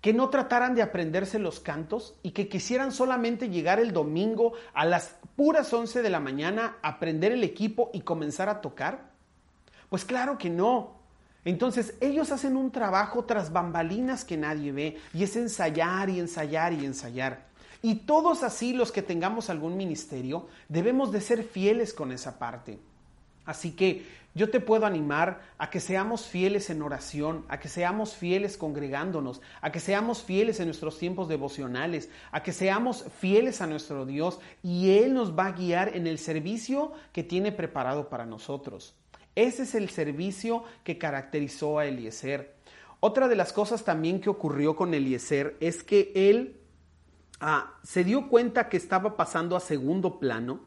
¿Que 0.08 0.14
no 0.14 0.30
trataran 0.30 0.74
de 0.74 0.82
aprenderse 0.82 1.38
los 1.38 1.60
cantos 1.60 2.16
y 2.24 2.32
que 2.32 2.48
quisieran 2.48 2.94
solamente 2.94 3.50
llegar 3.50 3.78
el 3.82 3.92
domingo 3.92 4.54
a 4.74 4.86
las 4.86 5.18
puras 5.36 5.74
11 5.74 6.02
de 6.02 6.10
la 6.10 6.22
mañana, 6.22 6.78
aprender 6.82 7.34
el 7.34 7.44
equipo 7.44 7.92
y 7.94 8.00
comenzar 8.00 8.48
a 8.48 8.62
tocar? 8.62 9.12
Pues 9.90 10.06
claro 10.06 10.38
que 10.38 10.50
no. 10.50 10.96
Entonces 11.44 11.96
ellos 12.00 12.32
hacen 12.32 12.56
un 12.56 12.72
trabajo 12.72 13.26
tras 13.26 13.52
bambalinas 13.52 14.24
que 14.24 14.38
nadie 14.38 14.72
ve 14.72 14.98
y 15.14 15.24
es 15.24 15.36
ensayar 15.36 16.10
y 16.10 16.22
ensayar 16.22 16.72
y 16.72 16.86
ensayar. 16.86 17.46
Y 17.82 17.96
todos 17.96 18.44
así 18.44 18.72
los 18.72 18.94
que 18.94 19.02
tengamos 19.02 19.50
algún 19.50 19.76
ministerio 19.76 20.48
debemos 20.70 21.12
de 21.12 21.20
ser 21.20 21.44
fieles 21.44 21.94
con 21.94 22.14
esa 22.14 22.40
parte. 22.40 22.80
Así 23.44 23.72
que 23.72 24.06
yo 24.38 24.52
te 24.52 24.60
puedo 24.60 24.86
animar 24.86 25.42
a 25.58 25.72
que 25.72 25.80
seamos 25.80 26.28
fieles 26.28 26.70
en 26.70 26.84
oración, 26.84 27.44
a 27.50 27.60
que 27.60 27.70
seamos 27.70 28.16
fieles 28.16 28.56
congregándonos, 28.56 29.42
a 29.62 29.72
que 29.72 29.80
seamos 29.80 30.22
fieles 30.22 30.60
en 30.60 30.68
nuestros 30.68 31.00
tiempos 31.00 31.28
devocionales, 31.28 32.10
a 32.32 32.44
que 32.44 32.54
seamos 32.54 33.06
fieles 33.20 33.62
a 33.62 33.68
nuestro 33.68 34.06
Dios 34.06 34.40
y 34.62 35.00
Él 35.00 35.16
nos 35.16 35.36
va 35.38 35.48
a 35.48 35.52
guiar 35.54 35.96
en 35.96 36.06
el 36.06 36.20
servicio 36.20 36.94
que 37.14 37.24
tiene 37.24 37.52
preparado 37.52 38.10
para 38.10 38.28
nosotros. 38.28 38.94
Ese 39.34 39.64
es 39.64 39.74
el 39.74 39.90
servicio 39.90 40.64
que 40.84 41.00
caracterizó 41.00 41.80
a 41.80 41.88
Eliezer. 41.88 42.56
Otra 43.00 43.28
de 43.28 43.36
las 43.36 43.54
cosas 43.54 43.84
también 43.84 44.22
que 44.22 44.30
ocurrió 44.30 44.76
con 44.76 44.94
Eliezer 44.94 45.58
es 45.60 45.82
que 45.82 46.12
él 46.14 46.60
ah, 47.40 47.74
se 47.82 48.04
dio 48.04 48.30
cuenta 48.30 48.70
que 48.70 48.78
estaba 48.78 49.18
pasando 49.18 49.56
a 49.56 49.60
segundo 49.60 50.20
plano 50.20 50.62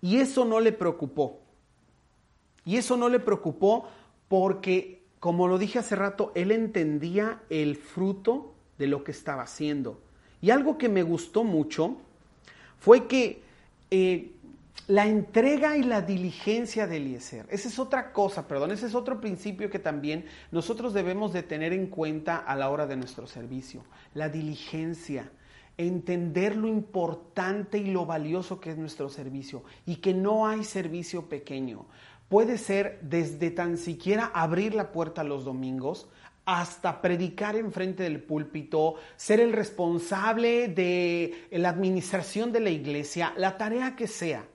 y 0.00 0.18
eso 0.18 0.44
no 0.44 0.60
le 0.60 0.70
preocupó. 0.70 1.41
Y 2.64 2.76
eso 2.76 2.96
no 2.96 3.08
le 3.08 3.20
preocupó 3.20 3.88
porque, 4.28 5.02
como 5.20 5.48
lo 5.48 5.58
dije 5.58 5.78
hace 5.78 5.96
rato, 5.96 6.32
él 6.34 6.50
entendía 6.52 7.42
el 7.50 7.76
fruto 7.76 8.54
de 8.78 8.86
lo 8.86 9.04
que 9.04 9.10
estaba 9.10 9.42
haciendo. 9.42 10.00
Y 10.40 10.50
algo 10.50 10.78
que 10.78 10.88
me 10.88 11.02
gustó 11.02 11.44
mucho 11.44 11.96
fue 12.78 13.06
que 13.06 13.42
eh, 13.90 14.32
la 14.88 15.06
entrega 15.06 15.76
y 15.76 15.82
la 15.82 16.02
diligencia 16.02 16.86
de 16.86 16.96
Eliezer. 16.96 17.46
Esa 17.50 17.68
es 17.68 17.78
otra 17.78 18.12
cosa, 18.12 18.48
perdón, 18.48 18.72
ese 18.72 18.86
es 18.86 18.94
otro 18.94 19.20
principio 19.20 19.70
que 19.70 19.78
también 19.78 20.26
nosotros 20.50 20.92
debemos 20.92 21.32
de 21.32 21.42
tener 21.42 21.72
en 21.72 21.86
cuenta 21.86 22.36
a 22.36 22.56
la 22.56 22.70
hora 22.70 22.86
de 22.86 22.96
nuestro 22.96 23.26
servicio. 23.26 23.84
La 24.14 24.28
diligencia, 24.28 25.30
entender 25.78 26.56
lo 26.56 26.66
importante 26.66 27.78
y 27.78 27.92
lo 27.92 28.04
valioso 28.04 28.60
que 28.60 28.70
es 28.70 28.76
nuestro 28.76 29.08
servicio 29.08 29.62
y 29.86 29.96
que 29.96 30.14
no 30.14 30.46
hay 30.46 30.64
servicio 30.64 31.28
pequeño. 31.28 31.86
Puede 32.32 32.56
ser 32.56 32.98
desde 33.02 33.50
tan 33.50 33.76
siquiera 33.76 34.30
abrir 34.32 34.74
la 34.74 34.90
puerta 34.90 35.22
los 35.22 35.44
domingos 35.44 36.08
hasta 36.46 37.02
predicar 37.02 37.56
enfrente 37.56 38.04
del 38.04 38.22
púlpito, 38.22 38.94
ser 39.16 39.38
el 39.38 39.52
responsable 39.52 40.68
de 40.68 41.48
la 41.50 41.68
administración 41.68 42.50
de 42.50 42.60
la 42.60 42.70
iglesia, 42.70 43.34
la 43.36 43.58
tarea 43.58 43.96
que 43.96 44.06
sea. 44.06 44.48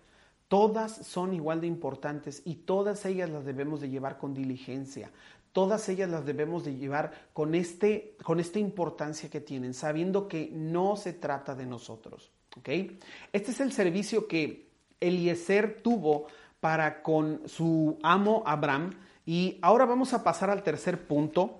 Todas 0.47 1.05
son 1.05 1.35
igual 1.35 1.61
de 1.61 1.67
importantes 1.67 2.41
y 2.45 2.55
todas 2.55 3.05
ellas 3.05 3.29
las 3.29 3.45
debemos 3.45 3.79
de 3.79 3.89
llevar 3.89 4.17
con 4.17 4.33
diligencia. 4.33 5.11
Todas 5.51 5.87
ellas 5.87 6.09
las 6.09 6.25
debemos 6.25 6.65
de 6.65 6.77
llevar 6.77 7.29
con, 7.31 7.53
este, 7.53 8.17
con 8.23 8.39
esta 8.39 8.57
importancia 8.57 9.29
que 9.29 9.41
tienen, 9.41 9.75
sabiendo 9.75 10.27
que 10.27 10.49
no 10.51 10.95
se 10.95 11.13
trata 11.13 11.53
de 11.53 11.67
nosotros. 11.67 12.31
¿okay? 12.57 12.97
Este 13.31 13.51
es 13.51 13.59
el 13.59 13.71
servicio 13.71 14.27
que 14.27 14.65
Eliezer 14.99 15.81
tuvo 15.83 16.25
para 16.59 17.01
con 17.01 17.41
su 17.45 17.99
amo 18.03 18.43
Abraham. 18.45 18.91
Y 19.25 19.57
ahora 19.61 19.85
vamos 19.85 20.13
a 20.13 20.23
pasar 20.23 20.49
al 20.49 20.63
tercer 20.63 21.05
punto, 21.05 21.59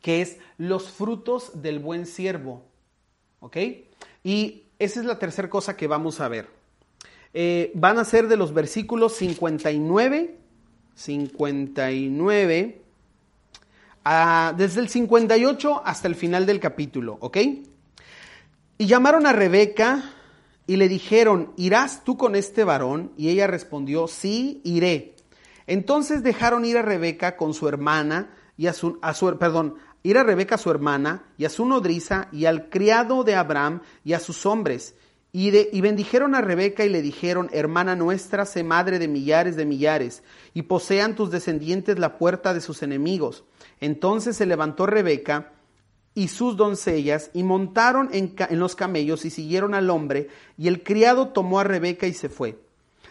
que 0.00 0.22
es 0.22 0.38
los 0.58 0.90
frutos 0.90 1.62
del 1.62 1.78
buen 1.78 2.06
siervo. 2.06 2.62
¿Ok? 3.40 3.56
Y 4.22 4.64
esa 4.78 5.00
es 5.00 5.06
la 5.06 5.18
tercera 5.18 5.50
cosa 5.50 5.76
que 5.76 5.86
vamos 5.86 6.20
a 6.20 6.28
ver. 6.28 6.48
Eh, 7.32 7.72
van 7.74 7.98
a 7.98 8.04
ser 8.04 8.28
de 8.28 8.36
los 8.36 8.54
versículos 8.54 9.14
59, 9.14 10.36
59, 10.94 12.82
desde 14.56 14.80
el 14.80 14.88
58 14.88 15.82
hasta 15.84 16.08
el 16.08 16.14
final 16.14 16.46
del 16.46 16.60
capítulo, 16.60 17.16
¿ok? 17.20 17.38
Y 18.78 18.86
llamaron 18.86 19.26
a 19.26 19.32
Rebeca 19.32 20.04
y 20.66 20.76
le 20.76 20.88
dijeron, 20.88 21.52
¿irás 21.56 22.04
tú 22.04 22.16
con 22.16 22.36
este 22.36 22.64
varón? 22.64 23.12
Y 23.16 23.28
ella 23.28 23.46
respondió, 23.46 24.08
sí, 24.08 24.60
iré. 24.64 25.16
Entonces 25.66 26.22
dejaron 26.22 26.64
ir 26.64 26.78
a 26.78 26.82
Rebeca 26.82 27.36
con 27.36 27.54
su 27.54 27.68
hermana 27.68 28.30
y 28.56 28.66
a 28.66 28.72
su, 28.72 28.98
a 29.02 29.14
su 29.14 29.38
perdón, 29.38 29.76
ir 30.02 30.18
a 30.18 30.22
Rebeca 30.22 30.58
su 30.58 30.70
hermana 30.70 31.24
y 31.38 31.44
a 31.44 31.50
su 31.50 31.64
nodriza 31.66 32.28
y 32.32 32.44
al 32.46 32.68
criado 32.68 33.24
de 33.24 33.34
Abraham 33.34 33.80
y 34.04 34.12
a 34.12 34.20
sus 34.20 34.46
hombres 34.46 34.94
y, 35.36 35.48
y, 35.76 35.80
bendijeron 35.80 36.36
a 36.36 36.42
Rebeca 36.42 36.84
y 36.84 36.88
le 36.88 37.02
dijeron, 37.02 37.50
hermana 37.52 37.96
nuestra, 37.96 38.46
sé 38.46 38.62
madre 38.62 39.00
de 39.00 39.08
millares 39.08 39.56
de 39.56 39.64
millares, 39.64 40.22
y 40.54 40.62
posean 40.62 41.16
tus 41.16 41.32
descendientes 41.32 41.98
la 41.98 42.18
puerta 42.18 42.54
de 42.54 42.60
sus 42.60 42.84
enemigos. 42.84 43.42
Entonces 43.80 44.36
se 44.36 44.46
levantó 44.46 44.86
Rebeca 44.86 45.53
y 46.14 46.28
sus 46.28 46.56
doncellas, 46.56 47.30
y 47.34 47.42
montaron 47.42 48.08
en, 48.12 48.34
en 48.38 48.58
los 48.58 48.76
camellos 48.76 49.24
y 49.24 49.30
siguieron 49.30 49.74
al 49.74 49.90
hombre, 49.90 50.28
y 50.56 50.68
el 50.68 50.82
criado 50.82 51.28
tomó 51.28 51.60
a 51.60 51.64
Rebeca 51.64 52.06
y 52.06 52.14
se 52.14 52.28
fue. 52.28 52.58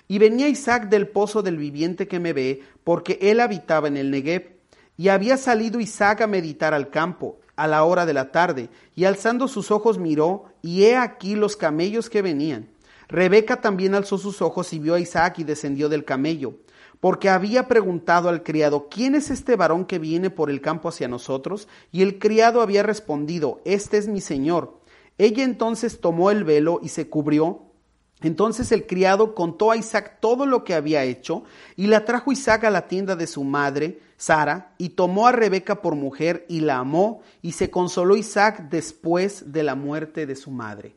Y 0.07 0.19
venía 0.19 0.47
Isaac 0.47 0.89
del 0.89 1.07
pozo 1.07 1.41
del 1.41 1.57
viviente 1.57 2.07
que 2.07 2.19
me 2.19 2.33
ve, 2.33 2.63
porque 2.83 3.19
él 3.21 3.39
habitaba 3.39 3.87
en 3.87 3.97
el 3.97 4.11
Negev. 4.11 4.53
Y 4.97 5.09
había 5.09 5.37
salido 5.37 5.79
Isaac 5.79 6.21
a 6.21 6.27
meditar 6.27 6.73
al 6.73 6.89
campo, 6.89 7.39
a 7.55 7.67
la 7.67 7.83
hora 7.83 8.05
de 8.05 8.13
la 8.13 8.31
tarde, 8.31 8.69
y 8.95 9.05
alzando 9.05 9.47
sus 9.47 9.71
ojos 9.71 9.97
miró, 9.97 10.45
y 10.61 10.83
he 10.83 10.95
aquí 10.95 11.35
los 11.35 11.57
camellos 11.57 12.09
que 12.09 12.21
venían. 12.21 12.69
Rebeca 13.07 13.61
también 13.61 13.95
alzó 13.95 14.17
sus 14.17 14.41
ojos 14.41 14.73
y 14.73 14.79
vio 14.79 14.95
a 14.95 14.99
Isaac 14.99 15.39
y 15.39 15.43
descendió 15.43 15.89
del 15.89 16.05
camello, 16.05 16.55
porque 17.03 17.27
había 17.27 17.67
preguntado 17.67 18.29
al 18.29 18.43
criado, 18.43 18.87
¿quién 18.89 19.13
es 19.13 19.29
este 19.29 19.57
varón 19.57 19.83
que 19.83 19.99
viene 19.99 20.29
por 20.29 20.49
el 20.49 20.61
campo 20.61 20.87
hacia 20.87 21.09
nosotros? 21.09 21.67
Y 21.91 22.01
el 22.01 22.17
criado 22.17 22.61
había 22.61 22.81
respondido, 22.81 23.59
Este 23.65 23.97
es 23.97 24.07
mi 24.07 24.21
señor. 24.21 24.79
Ella 25.17 25.43
entonces 25.43 25.99
tomó 25.99 26.31
el 26.31 26.45
velo 26.45 26.79
y 26.81 26.87
se 26.87 27.09
cubrió, 27.09 27.63
Entonces 28.21 28.71
el 28.71 28.87
criado 28.87 29.35
contó 29.35 29.69
a 29.69 29.75
Isaac 29.75 30.19
todo 30.21 30.45
lo 30.45 30.63
que 30.63 30.75
había 30.75 31.03
hecho 31.03 31.43
y 31.75 31.87
la 31.87 32.05
trajo 32.05 32.31
Isaac 32.31 32.63
a 32.63 32.69
la 32.69 32.87
tienda 32.87 33.17
de 33.17 33.27
su 33.27 33.43
madre, 33.43 33.99
Sara, 34.15 34.73
y 34.77 34.91
tomó 34.91 35.27
a 35.27 35.33
Rebeca 35.33 35.81
por 35.81 35.95
mujer 35.95 36.45
y 36.47 36.61
la 36.61 36.77
amó 36.77 37.21
y 37.41 37.51
se 37.51 37.69
consoló 37.69 38.15
Isaac 38.15 38.69
después 38.69 39.51
de 39.51 39.63
la 39.63 39.75
muerte 39.75 40.25
de 40.25 40.37
su 40.37 40.51
madre. 40.51 40.95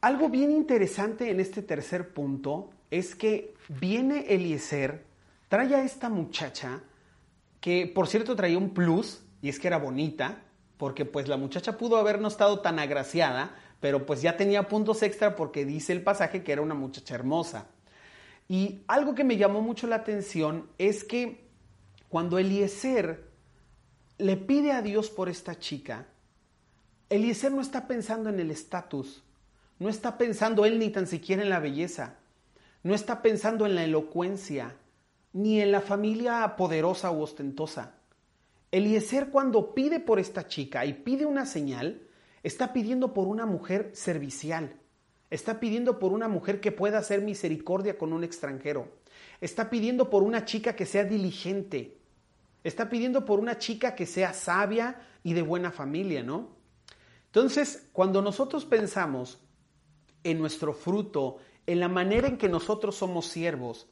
Algo 0.00 0.28
bien 0.28 0.50
interesante 0.50 1.30
en 1.30 1.38
este 1.38 1.62
tercer 1.62 2.12
punto 2.12 2.70
es 2.98 3.14
que 3.14 3.54
viene 3.68 4.26
Eliezer, 4.28 5.04
trae 5.48 5.74
a 5.74 5.84
esta 5.84 6.08
muchacha, 6.08 6.80
que 7.60 7.86
por 7.86 8.08
cierto 8.08 8.36
traía 8.36 8.58
un 8.58 8.74
plus, 8.74 9.22
y 9.42 9.48
es 9.48 9.58
que 9.58 9.68
era 9.68 9.78
bonita, 9.78 10.42
porque 10.76 11.04
pues 11.04 11.28
la 11.28 11.36
muchacha 11.36 11.78
pudo 11.78 11.96
haber 11.96 12.20
no 12.20 12.28
estado 12.28 12.60
tan 12.60 12.78
agraciada, 12.78 13.54
pero 13.80 14.06
pues 14.06 14.22
ya 14.22 14.36
tenía 14.36 14.68
puntos 14.68 15.02
extra 15.02 15.36
porque 15.36 15.64
dice 15.64 15.92
el 15.92 16.02
pasaje 16.02 16.42
que 16.42 16.52
era 16.52 16.62
una 16.62 16.74
muchacha 16.74 17.14
hermosa. 17.14 17.66
Y 18.48 18.82
algo 18.86 19.14
que 19.14 19.24
me 19.24 19.36
llamó 19.36 19.60
mucho 19.60 19.86
la 19.86 19.96
atención 19.96 20.68
es 20.78 21.04
que 21.04 21.44
cuando 22.08 22.38
Eliezer 22.38 23.24
le 24.18 24.36
pide 24.36 24.72
a 24.72 24.82
Dios 24.82 25.10
por 25.10 25.28
esta 25.28 25.58
chica, 25.58 26.06
Eliezer 27.10 27.52
no 27.52 27.60
está 27.60 27.86
pensando 27.86 28.30
en 28.30 28.40
el 28.40 28.50
estatus, 28.50 29.22
no 29.78 29.88
está 29.88 30.16
pensando 30.16 30.64
él 30.64 30.78
ni 30.78 30.90
tan 30.90 31.06
siquiera 31.06 31.42
en 31.42 31.50
la 31.50 31.60
belleza, 31.60 32.16
no 32.86 32.94
está 32.94 33.22
pensando 33.22 33.66
en 33.66 33.74
la 33.74 33.84
elocuencia, 33.84 34.76
ni 35.32 35.60
en 35.60 35.72
la 35.72 35.80
familia 35.80 36.54
poderosa 36.56 37.10
u 37.10 37.22
ostentosa. 37.22 37.94
Eliezer 38.70 39.30
cuando 39.30 39.74
pide 39.74 40.00
por 40.00 40.18
esta 40.18 40.46
chica 40.46 40.84
y 40.86 40.92
pide 40.92 41.26
una 41.26 41.46
señal, 41.46 42.06
Está 42.46 42.72
pidiendo 42.72 43.12
por 43.12 43.26
una 43.26 43.44
mujer 43.44 43.90
servicial. 43.92 44.76
Está 45.30 45.58
pidiendo 45.58 45.98
por 45.98 46.12
una 46.12 46.28
mujer 46.28 46.60
que 46.60 46.70
pueda 46.70 46.98
hacer 46.98 47.20
misericordia 47.20 47.98
con 47.98 48.12
un 48.12 48.22
extranjero. 48.22 48.86
Está 49.40 49.68
pidiendo 49.68 50.10
por 50.10 50.22
una 50.22 50.44
chica 50.44 50.76
que 50.76 50.86
sea 50.86 51.02
diligente. 51.02 51.98
Está 52.62 52.88
pidiendo 52.88 53.24
por 53.24 53.40
una 53.40 53.58
chica 53.58 53.96
que 53.96 54.06
sea 54.06 54.32
sabia 54.32 55.00
y 55.24 55.32
de 55.32 55.42
buena 55.42 55.72
familia, 55.72 56.22
¿no? 56.22 56.50
Entonces, 57.24 57.88
cuando 57.92 58.22
nosotros 58.22 58.64
pensamos 58.64 59.40
en 60.22 60.38
nuestro 60.38 60.72
fruto, 60.72 61.38
en 61.66 61.80
la 61.80 61.88
manera 61.88 62.28
en 62.28 62.38
que 62.38 62.48
nosotros 62.48 62.96
somos 62.96 63.26
siervos, 63.26 63.88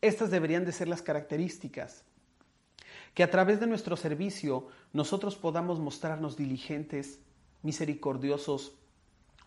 estas 0.00 0.30
deberían 0.30 0.64
de 0.64 0.72
ser 0.72 0.88
las 0.88 1.02
características. 1.02 2.04
Que 3.14 3.22
a 3.22 3.30
través 3.30 3.60
de 3.60 3.66
nuestro 3.66 3.96
servicio 3.96 4.66
nosotros 4.92 5.36
podamos 5.36 5.78
mostrarnos 5.78 6.36
diligentes, 6.36 7.20
misericordiosos, 7.62 8.74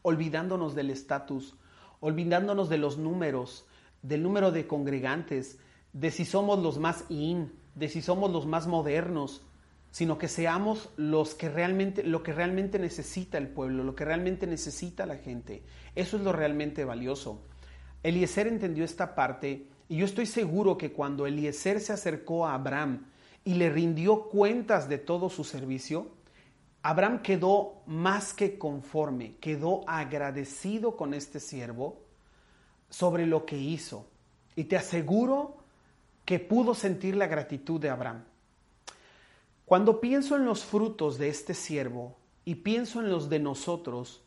olvidándonos 0.01 0.73
del 0.73 0.89
estatus, 0.89 1.55
olvidándonos 1.99 2.69
de 2.69 2.77
los 2.77 2.97
números, 2.97 3.65
del 4.01 4.23
número 4.23 4.51
de 4.51 4.67
congregantes, 4.67 5.59
de 5.93 6.11
si 6.11 6.25
somos 6.25 6.59
los 6.59 6.77
más 6.77 7.05
in, 7.09 7.51
de 7.75 7.89
si 7.89 8.01
somos 8.01 8.31
los 8.31 8.45
más 8.45 8.67
modernos, 8.67 9.41
sino 9.97 10.19
que 10.19 10.27
seamos 10.27 10.91
los 10.95 11.33
que 11.33 11.49
realmente, 11.49 12.03
lo 12.03 12.21
que 12.21 12.31
realmente 12.31 12.77
necesita 12.77 13.39
el 13.39 13.47
pueblo, 13.47 13.83
lo 13.83 13.95
que 13.95 14.05
realmente 14.05 14.45
necesita 14.45 15.07
la 15.07 15.15
gente. 15.15 15.63
Eso 15.95 16.17
es 16.17 16.23
lo 16.23 16.31
realmente 16.33 16.85
valioso. 16.85 17.41
Eliezer 18.03 18.45
entendió 18.45 18.85
esta 18.85 19.15
parte 19.15 19.65
y 19.89 19.97
yo 19.97 20.05
estoy 20.05 20.27
seguro 20.27 20.77
que 20.77 20.91
cuando 20.91 21.25
Eliezer 21.25 21.79
se 21.79 21.93
acercó 21.93 22.45
a 22.45 22.53
Abraham 22.53 23.07
y 23.43 23.55
le 23.55 23.71
rindió 23.71 24.29
cuentas 24.29 24.87
de 24.87 24.99
todo 24.99 25.31
su 25.31 25.43
servicio, 25.43 26.11
Abraham 26.83 27.23
quedó 27.23 27.81
más 27.87 28.35
que 28.35 28.59
conforme, 28.59 29.37
quedó 29.37 29.81
agradecido 29.89 30.95
con 30.95 31.15
este 31.15 31.39
siervo 31.39 32.03
sobre 32.91 33.25
lo 33.25 33.47
que 33.47 33.57
hizo. 33.57 34.05
Y 34.55 34.65
te 34.65 34.77
aseguro 34.77 35.57
que 36.23 36.37
pudo 36.37 36.75
sentir 36.75 37.15
la 37.15 37.25
gratitud 37.25 37.81
de 37.81 37.89
Abraham. 37.89 38.25
Cuando 39.67 39.99
pienso 39.99 40.37
en 40.37 40.45
los 40.45 40.63
frutos 40.63 41.17
de 41.17 41.27
este 41.27 41.53
siervo 41.53 42.15
y 42.45 42.55
pienso 42.55 43.01
en 43.01 43.09
los 43.09 43.27
de 43.27 43.39
nosotros, 43.39 44.23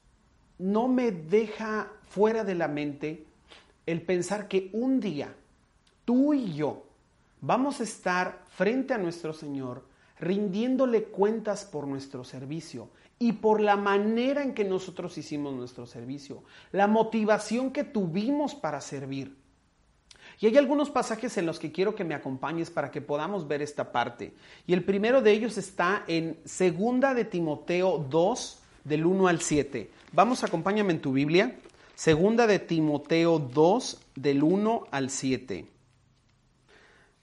no 0.58 0.86
me 0.86 1.12
deja 1.12 1.90
fuera 2.02 2.44
de 2.44 2.54
la 2.54 2.68
mente 2.68 3.24
el 3.86 4.02
pensar 4.02 4.48
que 4.48 4.68
un 4.74 5.00
día 5.00 5.34
tú 6.04 6.34
y 6.34 6.52
yo 6.52 6.82
vamos 7.40 7.80
a 7.80 7.84
estar 7.84 8.44
frente 8.50 8.92
a 8.92 8.98
nuestro 8.98 9.32
Señor 9.32 9.86
rindiéndole 10.18 11.04
cuentas 11.04 11.64
por 11.64 11.86
nuestro 11.86 12.22
servicio 12.22 12.90
y 13.18 13.32
por 13.32 13.62
la 13.62 13.76
manera 13.76 14.42
en 14.42 14.52
que 14.52 14.64
nosotros 14.64 15.16
hicimos 15.16 15.54
nuestro 15.54 15.86
servicio, 15.86 16.44
la 16.70 16.86
motivación 16.86 17.70
que 17.70 17.84
tuvimos 17.84 18.54
para 18.54 18.82
servir. 18.82 19.39
Y 20.40 20.46
hay 20.46 20.56
algunos 20.56 20.88
pasajes 20.88 21.36
en 21.36 21.44
los 21.44 21.58
que 21.58 21.70
quiero 21.70 21.94
que 21.94 22.02
me 22.02 22.14
acompañes 22.14 22.70
para 22.70 22.90
que 22.90 23.02
podamos 23.02 23.46
ver 23.46 23.60
esta 23.60 23.92
parte. 23.92 24.32
Y 24.66 24.72
el 24.72 24.84
primero 24.84 25.20
de 25.20 25.32
ellos 25.32 25.58
está 25.58 26.02
en 26.08 26.38
Segunda 26.46 27.12
de 27.12 27.26
Timoteo 27.26 27.98
2 28.08 28.58
del 28.84 29.04
1 29.04 29.28
al 29.28 29.42
7. 29.42 29.90
Vamos, 30.12 30.42
acompáñame 30.42 30.94
en 30.94 31.02
tu 31.02 31.12
Biblia. 31.12 31.58
Segunda 31.94 32.46
de 32.46 32.58
Timoteo 32.58 33.38
2 33.38 34.00
del 34.14 34.42
1 34.42 34.84
al 34.90 35.10
7. 35.10 35.66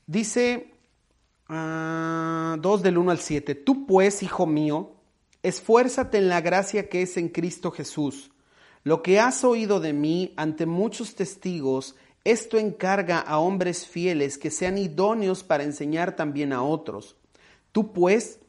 Dice 0.06 0.72
2 1.48 1.56
ah, 1.58 2.58
del 2.84 2.98
1 3.00 3.12
al 3.12 3.18
7. 3.18 3.56
Tú 3.56 3.88
pues, 3.88 4.22
hijo 4.22 4.46
mío, 4.46 4.92
esfuérzate 5.42 6.20
en 6.20 6.30
la 6.30 6.42
gracia 6.42 6.88
que 6.88 7.02
es 7.02 7.18
en 7.18 7.30
Cristo 7.30 7.72
Jesús. 7.72 8.30
Lo 8.84 9.02
que 9.02 9.20
has 9.20 9.44
oído 9.44 9.80
de 9.80 9.92
mí 9.92 10.34
ante 10.38 10.66
muchos 10.66 11.16
testigos, 11.16 11.96
esto 12.32 12.58
encarga 12.58 13.20
a 13.20 13.40
hombres 13.40 13.86
fieles 13.86 14.38
que 14.38 14.52
sean 14.52 14.78
idóneos 14.78 15.44
para 15.44 15.63
enseñar 15.63 16.16
también 16.16 16.54
a 16.54 16.63
otros. 16.63 17.16
Tú 17.72 17.94
pues, 17.94 18.40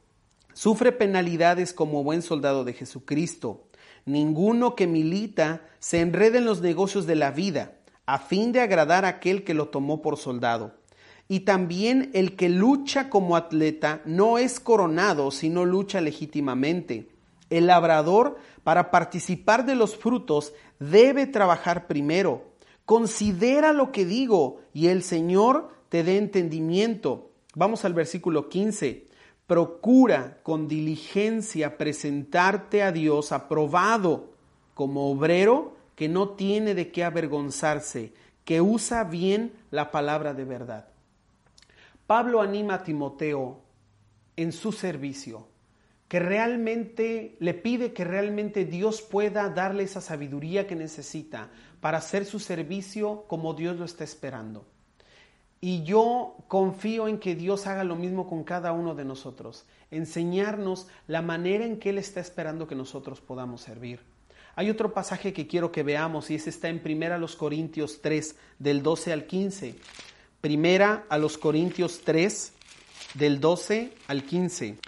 sufre 0.52 0.92
penalidades 0.92 1.72
como 1.72 2.02
buen 2.02 2.22
soldado 2.22 2.64
de 2.64 2.72
Jesucristo. 2.72 3.64
Ninguno 4.04 4.74
que 4.74 4.86
milita 4.86 5.62
se 5.78 6.00
enrede 6.00 6.38
en 6.38 6.44
los 6.44 6.60
negocios 6.60 7.06
de 7.06 7.16
la 7.16 7.30
vida, 7.30 7.78
a 8.06 8.18
fin 8.18 8.52
de 8.52 8.60
agradar 8.60 9.04
a 9.04 9.08
aquel 9.08 9.44
que 9.44 9.54
lo 9.54 9.68
tomó 9.68 10.02
por 10.02 10.16
soldado 10.16 10.78
y 11.28 11.40
también 11.40 12.10
el 12.14 12.36
que 12.36 12.48
lucha 12.48 13.10
como 13.10 13.36
atleta 13.36 14.00
no 14.06 14.38
es 14.38 14.60
coronado, 14.60 15.30
sino 15.30 15.66
lucha 15.66 16.00
legítimamente. 16.00 17.10
El 17.50 17.66
labrador, 17.66 18.38
para 18.64 18.90
participar 18.90 19.66
de 19.66 19.74
los 19.74 19.96
frutos, 19.96 20.54
debe 20.80 21.26
trabajar 21.26 21.86
primero. 21.86 22.44
Considera 22.88 23.74
lo 23.74 23.92
que 23.92 24.06
digo 24.06 24.62
y 24.72 24.86
el 24.86 25.02
Señor 25.02 25.68
te 25.90 26.02
dé 26.02 26.16
entendimiento. 26.16 27.32
Vamos 27.54 27.84
al 27.84 27.92
versículo 27.92 28.48
15. 28.48 29.04
Procura 29.46 30.38
con 30.42 30.68
diligencia 30.68 31.76
presentarte 31.76 32.82
a 32.82 32.90
Dios 32.90 33.30
aprobado 33.30 34.30
como 34.72 35.10
obrero 35.10 35.76
que 35.96 36.08
no 36.08 36.30
tiene 36.30 36.74
de 36.74 36.90
qué 36.90 37.04
avergonzarse, 37.04 38.14
que 38.46 38.62
usa 38.62 39.04
bien 39.04 39.52
la 39.70 39.90
palabra 39.90 40.32
de 40.32 40.46
verdad. 40.46 40.88
Pablo 42.06 42.40
anima 42.40 42.76
a 42.76 42.82
Timoteo 42.84 43.60
en 44.34 44.50
su 44.50 44.72
servicio, 44.72 45.46
que 46.08 46.20
realmente 46.20 47.36
le 47.38 47.52
pide 47.52 47.92
que 47.92 48.04
realmente 48.04 48.64
Dios 48.64 49.02
pueda 49.02 49.50
darle 49.50 49.82
esa 49.82 50.00
sabiduría 50.00 50.66
que 50.66 50.74
necesita 50.74 51.50
para 51.80 51.98
hacer 51.98 52.24
su 52.24 52.38
servicio 52.38 53.24
como 53.28 53.54
Dios 53.54 53.76
lo 53.76 53.84
está 53.84 54.04
esperando. 54.04 54.66
Y 55.60 55.82
yo 55.82 56.36
confío 56.46 57.08
en 57.08 57.18
que 57.18 57.34
Dios 57.34 57.66
haga 57.66 57.82
lo 57.82 57.96
mismo 57.96 58.28
con 58.28 58.44
cada 58.44 58.72
uno 58.72 58.94
de 58.94 59.04
nosotros, 59.04 59.64
enseñarnos 59.90 60.86
la 61.06 61.20
manera 61.20 61.64
en 61.64 61.78
que 61.78 61.90
Él 61.90 61.98
está 61.98 62.20
esperando 62.20 62.68
que 62.68 62.76
nosotros 62.76 63.20
podamos 63.20 63.62
servir. 63.62 64.00
Hay 64.54 64.70
otro 64.70 64.92
pasaje 64.92 65.32
que 65.32 65.46
quiero 65.46 65.70
que 65.70 65.82
veamos 65.82 66.30
y 66.30 66.34
ese 66.34 66.50
está 66.50 66.68
en 66.68 66.82
1 66.84 67.26
Corintios 67.38 68.00
3, 68.02 68.36
del 68.58 68.82
12 68.82 69.12
al 69.12 69.26
15. 69.26 69.74
Primera 70.40 71.06
a 71.08 71.18
los 71.18 71.38
Corintios 71.38 72.02
3, 72.04 72.52
del 73.14 73.40
12 73.40 73.92
al 74.08 74.24
15. 74.24 74.78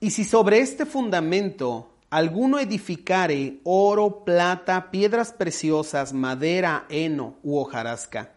Y 0.00 0.10
si 0.10 0.24
sobre 0.24 0.58
este 0.58 0.84
fundamento 0.84 1.93
alguno 2.14 2.60
edificare 2.60 3.58
oro, 3.64 4.24
plata, 4.24 4.92
piedras 4.92 5.32
preciosas, 5.32 6.12
madera, 6.12 6.84
heno 6.88 7.38
u 7.42 7.58
hojarasca, 7.58 8.30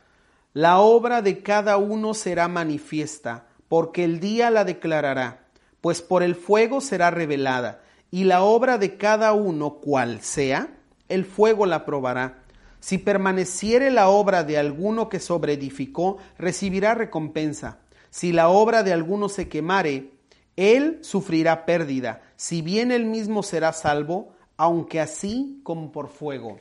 la 0.53 0.79
obra 0.79 1.21
de 1.21 1.43
cada 1.43 1.77
uno 1.77 2.15
será 2.15 2.47
manifiesta, 2.47 3.45
porque 3.67 4.03
el 4.03 4.19
día 4.19 4.49
la 4.49 4.63
declarará, 4.63 5.45
pues 5.79 6.01
por 6.01 6.23
el 6.23 6.33
fuego 6.33 6.81
será 6.81 7.11
revelada, 7.11 7.83
y 8.09 8.23
la 8.23 8.41
obra 8.41 8.79
de 8.79 8.97
cada 8.97 9.33
uno, 9.33 9.75
cual 9.75 10.21
sea, 10.21 10.69
el 11.07 11.25
fuego 11.25 11.67
la 11.67 11.85
probará 11.85 12.43
si 12.79 12.97
permaneciere 12.97 13.91
la 13.91 14.09
obra 14.09 14.43
de 14.43 14.57
alguno 14.57 15.09
que 15.09 15.19
sobreedificó, 15.19 16.17
recibirá 16.37 16.95
recompensa. 16.95 17.79
Si 18.09 18.31
la 18.31 18.49
obra 18.49 18.81
de 18.81 18.93
alguno 18.93 19.29
se 19.29 19.49
quemare, 19.49 20.13
él 20.57 20.99
sufrirá 21.03 21.65
pérdida, 21.65 22.21
si 22.35 22.61
bien 22.61 22.91
él 22.91 23.05
mismo 23.05 23.43
será 23.43 23.71
salvo, 23.71 24.33
aunque 24.57 24.99
así 24.99 25.61
como 25.63 25.91
por 25.91 26.09
fuego. 26.09 26.59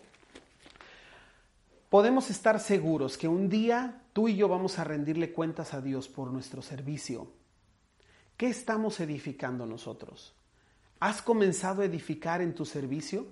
podemos 1.88 2.30
estar 2.30 2.60
seguros 2.60 3.16
que 3.16 3.26
un 3.26 3.48
día 3.48 4.02
tú 4.12 4.28
y 4.28 4.36
yo 4.36 4.48
vamos 4.48 4.78
a 4.78 4.84
rendirle 4.84 5.32
cuentas 5.32 5.72
a 5.72 5.80
Dios 5.80 6.08
por 6.08 6.30
nuestro 6.30 6.60
servicio. 6.60 7.32
¿Qué 8.36 8.48
estamos 8.48 9.00
edificando 9.00 9.64
nosotros? 9.64 10.34
¿Has 11.00 11.22
comenzado 11.22 11.80
a 11.80 11.86
edificar 11.86 12.42
en 12.42 12.54
tu 12.54 12.66
servicio? 12.66 13.26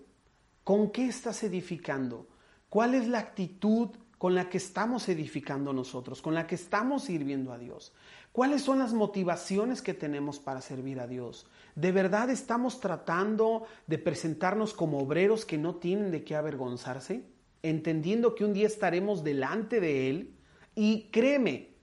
¿Con 0.62 0.90
qué 0.90 1.06
estás 1.06 1.42
edificando? 1.42 2.26
¿Cuál 2.70 2.94
es 2.94 3.06
la 3.06 3.18
actitud 3.18 3.90
con 4.16 4.34
la 4.34 4.48
que 4.48 4.56
estamos 4.56 5.10
edificando 5.10 5.74
nosotros, 5.74 6.22
con 6.22 6.32
la 6.32 6.46
que 6.46 6.54
estamos 6.54 7.04
sirviendo 7.04 7.52
a 7.52 7.58
Dios? 7.58 7.92
¿Cuáles 8.35 8.62
son 8.62 8.80
las 8.80 8.93
motivaciones 8.93 9.80
que 9.80 9.95
tenemos 9.95 10.41
para 10.41 10.61
servir 10.61 10.99
a 10.99 11.07
Dios? 11.07 11.47
¿De 11.76 11.93
verdad 11.93 12.30
estamos 12.30 12.80
tratando 12.80 13.62
de 13.87 13.97
presentarnos 13.97 14.74
como 14.74 14.99
obreros 14.99 15.45
que 15.45 15.57
no 15.57 15.76
tienen 15.76 16.11
de 16.11 16.24
qué 16.24 16.35
avergonzarse? 16.35 17.22
Entendiendo 17.62 18.35
que 18.35 18.45
un 18.45 18.53
día 18.53 18.66
estaremos 18.66 19.22
delante 19.22 19.78
de 19.78 20.11
Él 20.11 20.35
y 20.74 21.11
créeme, 21.12 21.76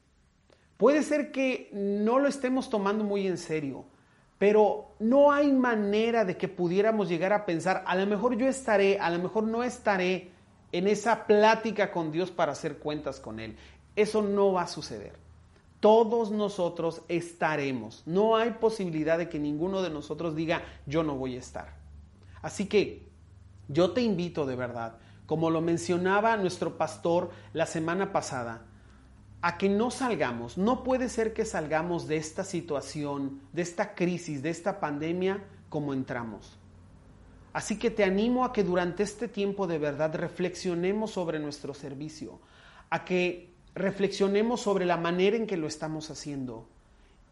puede 0.75 1.03
ser 1.03 1.31
que 1.31 1.69
no 1.71 2.19
lo 2.19 2.27
estemos 2.27 2.69
tomando 2.69 3.05
muy 3.05 3.27
en 3.27 3.37
serio, 3.37 3.85
pero 4.37 4.95
no 4.99 5.31
hay 5.31 5.53
manera 5.53 6.25
de 6.25 6.35
que 6.35 6.49
pudiéramos 6.49 7.07
llegar 7.07 7.31
a 7.31 7.45
pensar, 7.45 7.81
a 7.87 7.95
lo 7.95 8.05
mejor 8.05 8.35
yo 8.35 8.45
estaré, 8.49 8.99
a 8.99 9.09
lo 9.09 9.23
mejor 9.23 9.45
no 9.45 9.63
estaré 9.63 10.31
en 10.73 10.89
esa 10.89 11.27
plática 11.27 11.93
con 11.93 12.11
Dios 12.11 12.29
para 12.29 12.51
hacer 12.51 12.79
cuentas 12.79 13.21
con 13.21 13.39
Él. 13.39 13.55
Eso 13.95 14.21
no 14.21 14.51
va 14.51 14.63
a 14.63 14.67
suceder. 14.67 15.30
Todos 15.81 16.31
nosotros 16.31 17.01
estaremos. 17.09 18.03
No 18.05 18.37
hay 18.37 18.51
posibilidad 18.51 19.17
de 19.17 19.27
que 19.27 19.39
ninguno 19.39 19.81
de 19.81 19.89
nosotros 19.89 20.35
diga, 20.35 20.63
yo 20.85 21.03
no 21.03 21.15
voy 21.15 21.35
a 21.35 21.39
estar. 21.39 21.75
Así 22.41 22.67
que 22.67 23.09
yo 23.67 23.91
te 23.91 24.01
invito 24.01 24.45
de 24.45 24.55
verdad, 24.55 24.99
como 25.25 25.49
lo 25.49 25.59
mencionaba 25.59 26.37
nuestro 26.37 26.77
pastor 26.77 27.31
la 27.51 27.65
semana 27.65 28.13
pasada, 28.13 28.65
a 29.41 29.57
que 29.57 29.69
no 29.69 29.89
salgamos. 29.89 30.57
No 30.57 30.83
puede 30.83 31.09
ser 31.09 31.33
que 31.33 31.45
salgamos 31.45 32.07
de 32.07 32.17
esta 32.17 32.43
situación, 32.43 33.41
de 33.51 33.63
esta 33.63 33.95
crisis, 33.95 34.43
de 34.43 34.51
esta 34.51 34.79
pandemia 34.79 35.43
como 35.69 35.93
entramos. 35.93 36.59
Así 37.53 37.79
que 37.79 37.89
te 37.89 38.03
animo 38.03 38.45
a 38.45 38.53
que 38.53 38.63
durante 38.63 39.03
este 39.03 39.27
tiempo 39.27 39.67
de 39.67 39.79
verdad 39.79 40.13
reflexionemos 40.15 41.11
sobre 41.11 41.39
nuestro 41.39 41.73
servicio, 41.73 42.39
a 42.89 43.03
que 43.03 43.50
reflexionemos 43.75 44.61
sobre 44.61 44.85
la 44.85 44.97
manera 44.97 45.37
en 45.37 45.47
que 45.47 45.57
lo 45.57 45.67
estamos 45.67 46.09
haciendo. 46.09 46.67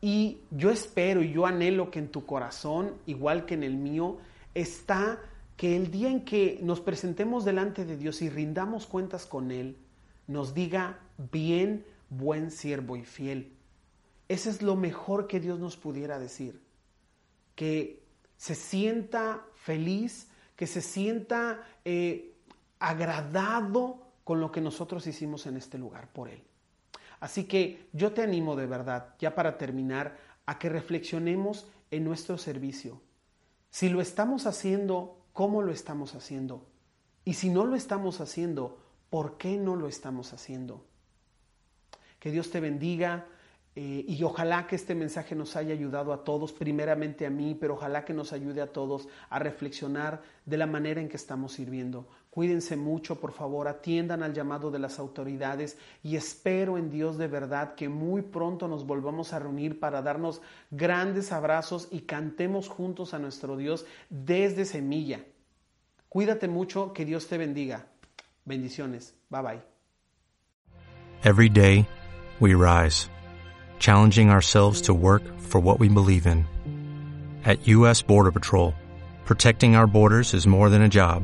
Y 0.01 0.39
yo 0.51 0.71
espero 0.71 1.21
y 1.21 1.31
yo 1.33 1.45
anhelo 1.45 1.91
que 1.91 1.99
en 1.99 2.09
tu 2.09 2.25
corazón, 2.25 2.93
igual 3.05 3.45
que 3.45 3.55
en 3.55 3.63
el 3.63 3.75
mío, 3.75 4.17
está 4.53 5.19
que 5.57 5.75
el 5.75 5.91
día 5.91 6.09
en 6.09 6.23
que 6.23 6.59
nos 6.61 6.79
presentemos 6.79 7.43
delante 7.43 7.83
de 7.83 7.97
Dios 7.97 8.21
y 8.21 8.29
rindamos 8.29 8.85
cuentas 8.85 9.25
con 9.25 9.51
Él, 9.51 9.75
nos 10.27 10.53
diga, 10.53 10.99
bien, 11.31 11.85
buen 12.09 12.49
siervo 12.49 12.95
y 12.95 13.03
fiel. 13.03 13.51
Ese 14.29 14.51
es 14.51 14.61
lo 14.61 14.75
mejor 14.75 15.27
que 15.27 15.39
Dios 15.39 15.59
nos 15.59 15.75
pudiera 15.75 16.17
decir. 16.17 16.61
Que 17.55 18.01
se 18.37 18.55
sienta 18.55 19.43
feliz, 19.55 20.29
que 20.55 20.65
se 20.65 20.81
sienta 20.81 21.61
eh, 21.83 22.35
agradado 22.79 24.08
con 24.29 24.39
lo 24.39 24.51
que 24.51 24.61
nosotros 24.61 25.07
hicimos 25.07 25.47
en 25.47 25.57
este 25.57 25.79
lugar 25.79 26.13
por 26.13 26.29
Él. 26.29 26.43
Así 27.19 27.45
que 27.45 27.89
yo 27.93 28.13
te 28.13 28.21
animo 28.21 28.55
de 28.55 28.67
verdad, 28.67 29.15
ya 29.17 29.33
para 29.33 29.57
terminar, 29.57 30.19
a 30.45 30.59
que 30.59 30.69
reflexionemos 30.69 31.65
en 31.89 32.03
nuestro 32.03 32.37
servicio. 32.37 33.01
Si 33.71 33.89
lo 33.89 34.01
estamos 34.01 34.45
haciendo, 34.45 35.17
¿cómo 35.33 35.63
lo 35.63 35.71
estamos 35.71 36.13
haciendo? 36.13 36.67
Y 37.25 37.33
si 37.33 37.49
no 37.49 37.65
lo 37.65 37.75
estamos 37.75 38.21
haciendo, 38.21 38.77
¿por 39.09 39.39
qué 39.39 39.57
no 39.57 39.75
lo 39.75 39.87
estamos 39.87 40.31
haciendo? 40.31 40.85
Que 42.19 42.29
Dios 42.29 42.51
te 42.51 42.59
bendiga. 42.59 43.25
Eh, 43.75 44.05
y 44.07 44.23
ojalá 44.23 44.67
que 44.67 44.75
este 44.75 44.93
mensaje 44.93 45.33
nos 45.33 45.55
haya 45.55 45.73
ayudado 45.73 46.13
a 46.13 46.23
todos, 46.23 46.53
primeramente 46.53 47.25
a 47.25 47.31
mí, 47.31 47.57
pero 47.59 47.73
ojalá 47.73 48.05
que 48.05 48.13
nos 48.13 48.31
ayude 48.31 48.61
a 48.61 48.71
todos 48.71 49.07
a 49.29 49.39
reflexionar 49.39 50.21
de 50.45 50.57
la 50.57 50.67
manera 50.67 51.01
en 51.01 51.09
que 51.09 51.17
estamos 51.17 51.53
sirviendo. 51.53 52.07
Cuídense 52.29 52.77
mucho, 52.77 53.19
por 53.19 53.31
favor, 53.31 53.67
atiendan 53.67 54.21
al 54.21 54.33
llamado 54.33 54.69
de 54.69 54.77
las 54.77 54.99
autoridades 54.99 55.77
y 56.03 56.15
espero 56.15 56.77
en 56.77 56.91
Dios 56.91 57.17
de 57.17 57.27
verdad 57.27 57.73
que 57.73 57.89
muy 57.89 58.21
pronto 58.21 58.67
nos 58.67 58.85
volvamos 58.85 59.33
a 59.33 59.39
reunir 59.39 59.79
para 59.79 60.03
darnos 60.03 60.41
grandes 60.69 61.31
abrazos 61.31 61.87
y 61.91 62.01
cantemos 62.01 62.69
juntos 62.69 63.15
a 63.15 63.19
nuestro 63.19 63.57
Dios 63.57 63.85
desde 64.09 64.65
semilla. 64.65 65.21
Cuídate 66.07 66.47
mucho, 66.47 66.93
que 66.93 67.05
Dios 67.05 67.27
te 67.27 67.37
bendiga. 67.37 67.87
Bendiciones. 68.45 69.13
Bye 69.29 69.41
bye. 69.41 69.61
Every 71.23 71.49
day 71.49 71.87
we 72.39 72.53
rise, 72.53 73.09
challenging 73.79 74.29
ourselves 74.29 74.81
to 74.83 74.93
work 74.93 75.23
for 75.39 75.59
what 75.59 75.79
we 75.79 75.89
believe 75.89 76.25
in. 76.25 76.45
At 77.43 77.67
U.S. 77.67 78.01
Border 78.01 78.31
Patrol, 78.31 78.73
protecting 79.25 79.75
our 79.75 79.87
borders 79.87 80.33
is 80.33 80.47
more 80.47 80.69
than 80.69 80.81
a 80.81 80.89
job, 80.89 81.23